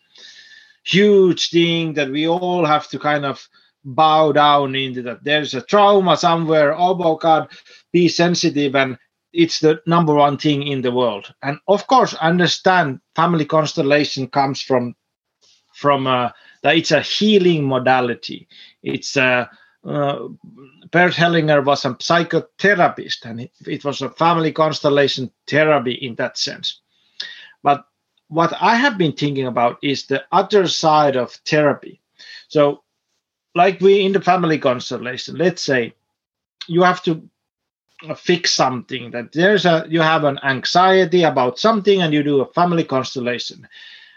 [0.84, 3.48] huge thing that we all have to kind of
[3.84, 7.48] bow down into that there's a trauma somewhere oh my god
[7.92, 8.98] be sensitive and
[9.32, 11.32] it's the number one thing in the world.
[11.42, 14.94] And of course understand family constellation comes from
[15.74, 16.30] from uh,
[16.62, 18.48] that it's a healing modality.
[18.82, 19.48] It's a
[19.86, 20.28] uh,
[20.90, 26.36] Bert Hellinger was a psychotherapist and it, it was a family constellation therapy in that
[26.36, 26.80] sense.
[27.62, 27.84] But
[28.30, 32.00] what I have been thinking about is the other side of therapy.
[32.48, 32.82] So,
[33.54, 35.94] like we in the family constellation, let's say
[36.68, 37.28] you have to
[38.16, 42.52] fix something that there's a you have an anxiety about something and you do a
[42.52, 43.68] family constellation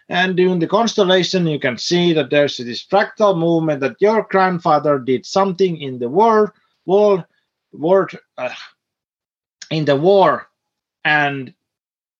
[0.10, 5.00] and during the constellation you can see that there's this fractal movement that your grandfather
[5.00, 6.54] did something in the war
[6.86, 7.26] world
[7.74, 8.50] world uh,
[9.70, 10.48] in the war
[11.04, 11.54] and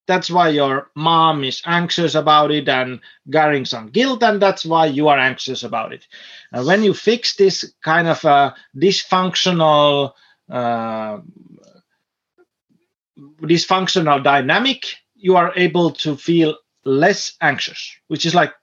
[0.06, 3.00] that's why your mom is anxious about it and
[3.32, 6.08] carrying some guilt and that's why you are anxious about it.
[6.52, 10.14] And when you fix this kind of a dysfunctional
[10.50, 11.20] uh,
[13.42, 18.54] dysfunctional dynamic you are able to feel less anxious which is like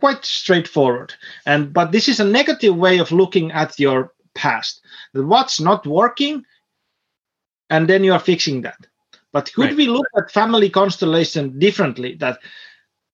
[0.00, 1.14] quite straightforward.
[1.46, 4.82] And but this is a negative way of looking at your past.
[5.12, 6.44] What's not working
[7.70, 8.86] and then you are fixing that
[9.34, 9.76] but could right.
[9.76, 12.38] we look at family constellation differently that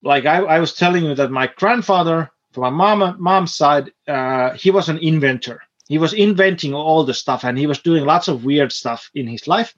[0.03, 4.51] like I, I, was telling you that my grandfather from my mom mom's side uh,
[4.53, 5.63] he was an inventor.
[5.89, 9.27] He was inventing all the stuff and he was doing lots of weird stuff in
[9.27, 9.75] his life.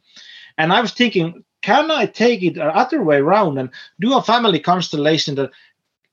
[0.58, 3.70] And i was thinking can i take it the other way around and
[4.00, 5.50] do a family constellation that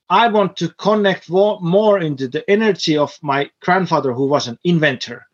[0.08, 5.26] i want to connect more into the energy of my grandfather who was an inventor?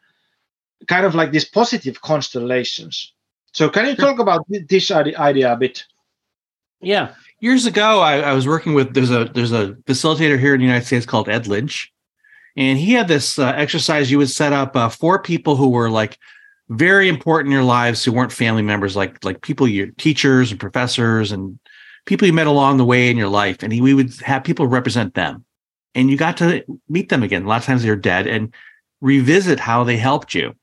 [0.86, 3.12] Kind of like these positive constellations
[3.56, 5.82] so can you talk about this idea a bit?
[6.82, 7.14] Yeah.
[7.40, 10.66] Years ago I, I was working with there's a there's a facilitator here in the
[10.66, 11.90] united states called ed lynch
[12.54, 14.10] and he had this uh, exercise.
[14.10, 16.18] You would set up uh, four people who were like
[16.68, 20.60] very important in your lives who weren't family members like like people your teachers and
[20.60, 21.58] professors and
[22.04, 24.66] people you met along the way in your life and he, we would have people
[24.66, 25.46] represent them.
[25.94, 27.44] And you got to meet them again.
[27.44, 28.52] A lot of times they're dead and
[29.00, 30.54] revisit how they helped you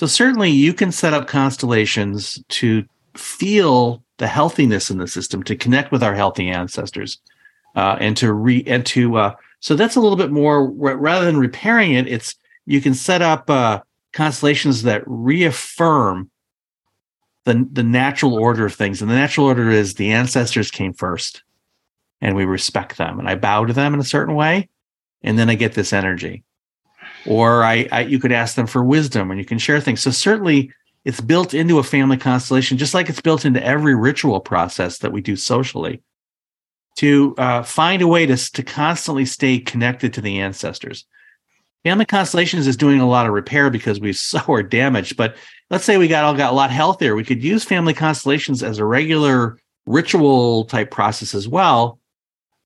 [0.00, 2.86] so certainly you can set up constellations to
[3.18, 7.18] feel the healthiness in the system to connect with our healthy ancestors
[7.76, 11.36] uh, and to re and to uh, so that's a little bit more rather than
[11.36, 12.08] repairing it.
[12.08, 12.34] It's
[12.64, 13.82] you can set up uh,
[14.14, 16.30] constellations that reaffirm
[17.44, 21.42] the the natural order of things, and the natural order is the ancestors came first,
[22.22, 24.70] and we respect them, and I bow to them in a certain way,
[25.22, 26.42] and then I get this energy.
[27.26, 30.00] Or I, I you could ask them for wisdom, and you can share things.
[30.00, 30.72] So certainly
[31.04, 35.12] it's built into a family constellation, just like it's built into every ritual process that
[35.12, 36.02] we do socially
[36.96, 41.06] to uh, find a way to, to constantly stay connected to the ancestors.
[41.84, 45.16] Family Constellations is doing a lot of repair because we so are damaged.
[45.16, 45.36] But
[45.70, 47.14] let's say we got all got a lot healthier.
[47.14, 51.98] We could use Family Constellations as a regular ritual type process as well,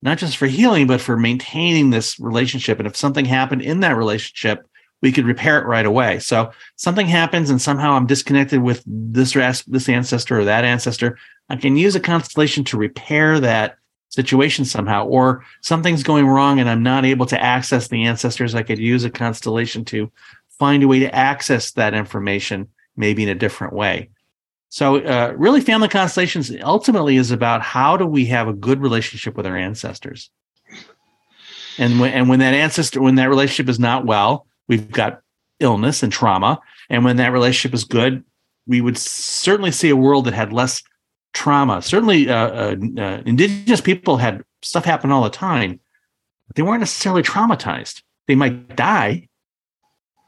[0.04, 2.78] not just for healing, but for maintaining this relationship.
[2.78, 4.66] And if something happened in that relationship,
[5.00, 6.18] we could repair it right away.
[6.18, 9.32] So something happens and somehow I'm disconnected with this
[9.66, 11.18] this ancestor or that ancestor.
[11.48, 13.76] I can use a constellation to repair that
[14.10, 18.54] situation somehow, or something's going wrong and I'm not able to access the ancestors.
[18.54, 20.12] I could use a constellation to
[20.58, 24.10] find a way to access that information, maybe in a different way.
[24.74, 29.36] So, uh, really, family constellations ultimately is about how do we have a good relationship
[29.36, 30.30] with our ancestors.
[31.78, 35.20] And when, and when that ancestor, when that relationship is not well, we've got
[35.60, 36.60] illness and trauma.
[36.90, 38.24] And when that relationship is good,
[38.66, 40.82] we would certainly see a world that had less
[41.34, 41.80] trauma.
[41.80, 45.78] Certainly, uh, uh, uh, indigenous people had stuff happen all the time.
[46.56, 48.02] They weren't necessarily traumatized.
[48.26, 49.28] They might die,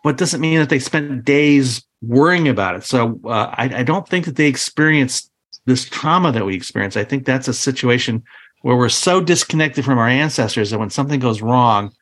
[0.04, 2.84] but doesn't mean that they spent days worrying about it.
[2.84, 5.30] So uh, I, I don't think that they experienced
[5.64, 6.96] this trauma that we experience.
[6.96, 8.22] I think that's a situation
[8.62, 11.92] where we're so disconnected from our ancestors that when something goes wrong,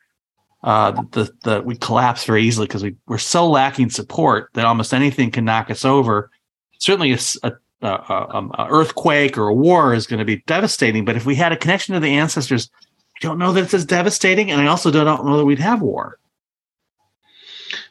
[0.63, 4.93] uh, the, the we collapse very easily because we, we're so lacking support that almost
[4.93, 6.31] anything can knock us over.
[6.79, 7.53] Certainly, a, a
[7.85, 11.05] uh, um, earthquake or a war is going to be devastating.
[11.05, 12.69] But if we had a connection to the ancestors,
[13.17, 15.81] I don't know that it's as devastating, and I also don't know that we'd have
[15.81, 16.17] war.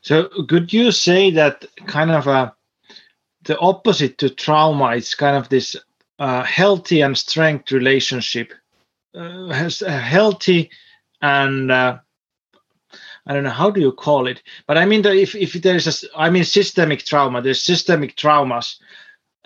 [0.04, 2.50] So, could you say that kind of a uh,
[3.44, 5.76] the opposite to trauma is kind of this
[6.18, 8.52] uh, healthy and strength relationship,
[9.14, 10.70] uh, has a healthy
[11.22, 11.98] and uh,
[13.26, 15.86] I don't know how do you call it, but I mean that if if there's
[15.86, 18.76] a I mean systemic trauma, there's systemic traumas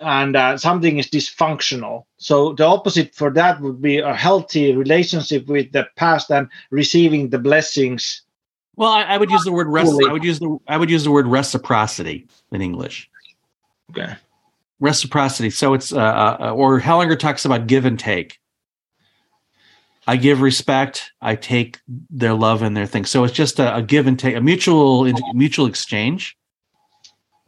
[0.01, 2.03] and uh, something is dysfunctional.
[2.17, 7.29] So the opposite for that would be a healthy relationship with the past and receiving
[7.29, 8.23] the blessings.
[8.79, 9.91] Well, I, I would use the word rest.
[10.07, 13.09] I would use the I would use the word reciprocity in English.
[13.91, 14.15] Okay.
[14.79, 15.49] Reciprocity.
[15.49, 15.97] So it's uh,
[16.39, 18.39] uh, or Hellinger talks about give and take.
[20.07, 21.11] I give respect.
[21.21, 23.09] I take their love and their things.
[23.09, 25.03] So it's just a, a give and take, a mutual
[25.33, 26.37] mutual exchange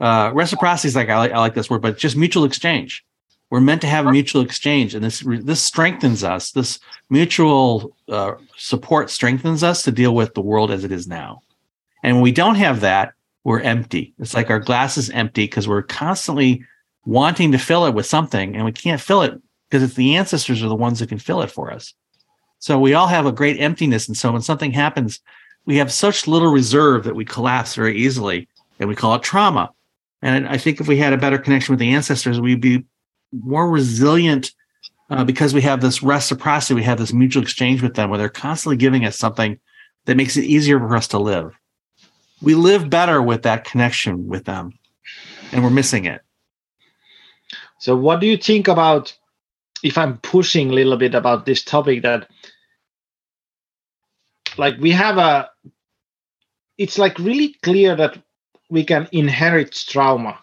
[0.02, 3.06] uh, reciprocity is like I, like I like this word, but just mutual exchange.
[3.52, 6.52] We're meant to have a mutual exchange, and this this strengthens us.
[6.52, 6.80] This
[7.10, 11.42] mutual uh, support strengthens us to deal with the world as it is now.
[12.02, 13.14] And when we don't have that,
[13.44, 14.14] we're empty.
[14.20, 16.64] It's like our glass is empty because we're constantly
[17.06, 20.64] wanting to fill it with something, and we can't fill it because it's the ancestors
[20.64, 21.94] are the ones that can fill it for us.
[22.60, 25.20] So we all have a great emptiness, and so when something happens,
[25.66, 28.48] we have such little reserve that we collapse very easily,
[28.80, 29.72] and we call it trauma.
[30.22, 32.86] And I think if we had a better connection with the ancestors, we'd be
[33.32, 34.52] more resilient
[35.10, 38.30] uh, because we have this reciprocity, we have this mutual exchange with them where they're
[38.30, 39.60] constantly giving us something
[40.06, 41.54] that makes it easier for us to live.
[42.42, 44.72] We live better with that connection with them,
[45.52, 46.22] and we're missing it.
[47.80, 49.16] So, what do you think about
[49.84, 52.28] if I'm pushing a little bit about this topic that,
[54.58, 55.50] like, we have a,
[56.78, 58.18] it's like really clear that
[58.70, 60.40] we can inherit trauma.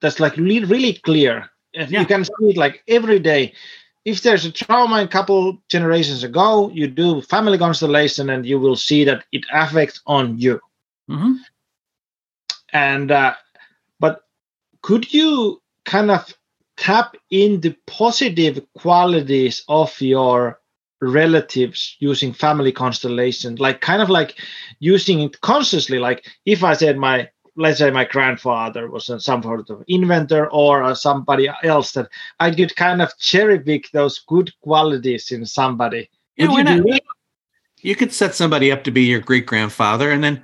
[0.00, 1.50] That's like really, really clear.
[1.74, 2.00] Yeah.
[2.00, 3.52] You can see it like every day.
[4.04, 8.76] If there's a trauma a couple generations ago, you do family constellation and you will
[8.76, 10.60] see that it affects on you.
[11.10, 11.32] Mm-hmm.
[12.72, 13.34] And uh,
[13.98, 14.22] but
[14.82, 16.34] could you kind of
[16.76, 20.60] tap in the positive qualities of your
[21.00, 24.36] relatives using family constellation like kind of like
[24.78, 29.70] using it consciously like if i said my let's say my grandfather was some sort
[29.70, 32.08] of inventor or uh, somebody else that
[32.40, 36.10] I could kind of cherry pick those good qualities in somebody.
[36.36, 37.00] Yeah, Would you, not,
[37.82, 40.42] you could set somebody up to be your great grandfather and then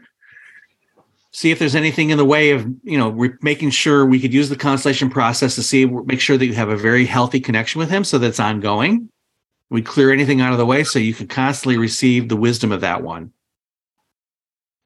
[1.33, 4.33] see if there's anything in the way of you know re- making sure we could
[4.33, 7.79] use the constellation process to see make sure that you have a very healthy connection
[7.79, 9.09] with him so that's ongoing.
[9.69, 12.81] We clear anything out of the way so you can constantly receive the wisdom of
[12.81, 13.33] that one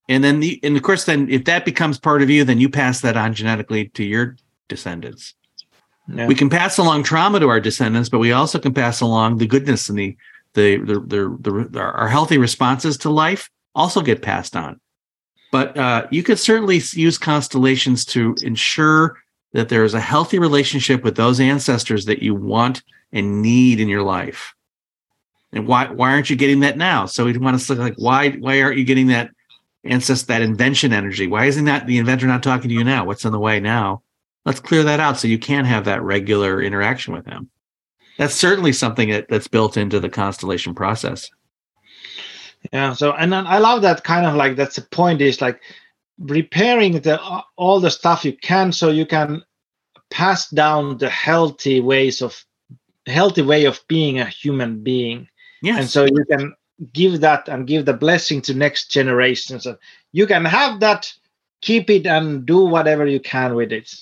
[0.09, 2.69] and then the and of course then if that becomes part of you then you
[2.69, 4.37] pass that on genetically to your
[4.69, 5.35] descendants.
[6.07, 6.27] Yeah.
[6.27, 9.47] we can pass along trauma to our descendants but we also can pass along the
[9.47, 10.17] goodness and the
[10.53, 14.81] the the, the, the, our healthy responses to life also get passed on.
[15.53, 19.19] But uh, you could certainly use constellations to ensure
[19.53, 22.83] that there is a healthy relationship with those ancestors that you want
[23.13, 24.55] and need in your life.
[25.53, 27.07] And why why aren't you getting that now?
[27.07, 29.31] So we want to look like why why aren't you getting that
[29.85, 31.27] ancestor that invention energy.
[31.27, 33.05] Why isn't that the inventor not talking to you now?
[33.05, 34.03] What's in the way now?
[34.45, 37.51] Let's clear that out so you can have that regular interaction with him.
[38.19, 41.31] That's certainly something that, that's built into the constellation process.
[42.73, 42.93] Yeah.
[42.95, 45.61] So, and I love that kind of like that's the point is like
[46.19, 47.21] repairing the
[47.57, 49.43] all the stuff you can so you can
[50.11, 52.45] pass down the healthy ways of
[53.07, 55.29] healthy way of being a human being.
[55.63, 55.79] Yes.
[55.79, 56.55] And so you can
[56.93, 59.65] give that and give the blessing to next generations.
[59.65, 59.77] So
[60.13, 61.13] you can have that,
[61.61, 63.95] keep it, and do whatever you can with it.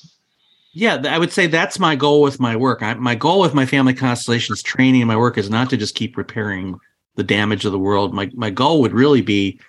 [0.74, 2.82] Yeah, I would say that's my goal with my work.
[2.82, 5.94] I, my goal with my family constellations training and my work is not to just
[5.94, 6.78] keep repairing
[7.16, 8.15] the damage of the world.
[8.15, 9.61] My my goal would really be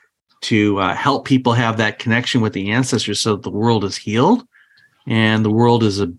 [0.41, 3.97] to uh, help people have that connection with the ancestors, so that the world is
[3.97, 4.47] healed
[5.05, 6.13] and the world is a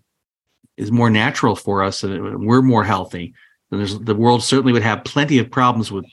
[0.76, 3.32] is more natural for us, and we're more healthy.
[3.70, 6.04] And there's the world certainly would have plenty of problems with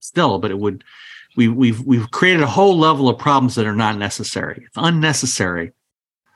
[0.00, 0.84] still, but it would
[1.36, 4.64] we we've we've created a whole level of problems that are not necessary.
[4.66, 5.72] It's unnecessary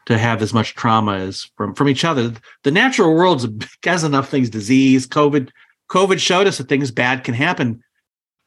[0.07, 2.33] to have as much trauma as from from each other.
[2.63, 5.51] The natural world has enough things, disease, COVID.
[5.89, 7.83] COVID showed us that things bad can happen.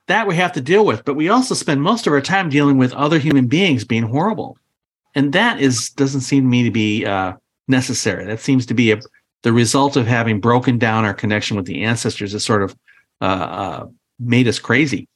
[0.08, 2.78] That we have to deal with, but we also spend most of our time dealing
[2.78, 4.58] with other human beings being horrible,
[5.16, 7.34] and that is doesn't seem to me to be uh,
[7.68, 8.26] necessary.
[8.26, 9.00] That seems to be a,
[9.42, 12.36] the result of having broken down our connection with the ancestors.
[12.36, 12.76] Is sort of
[13.20, 13.86] uh, uh,
[14.20, 15.08] made us crazy.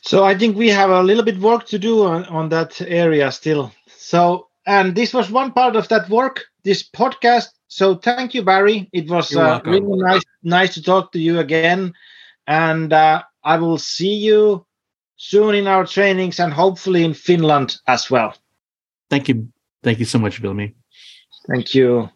[0.00, 3.30] So I think we have a little bit work to do on, on that area
[3.30, 3.72] still.
[3.88, 7.48] So and this was one part of that work, this podcast.
[7.68, 8.88] So thank you, Barry.
[8.92, 11.94] It was uh, really nice, nice to talk to you again,
[12.46, 14.66] and uh, I will see you
[15.16, 18.34] soon in our trainings and hopefully in Finland as well.
[19.10, 19.48] Thank you.
[19.82, 20.74] Thank you so much, Vilmi.
[21.48, 22.10] Thank you.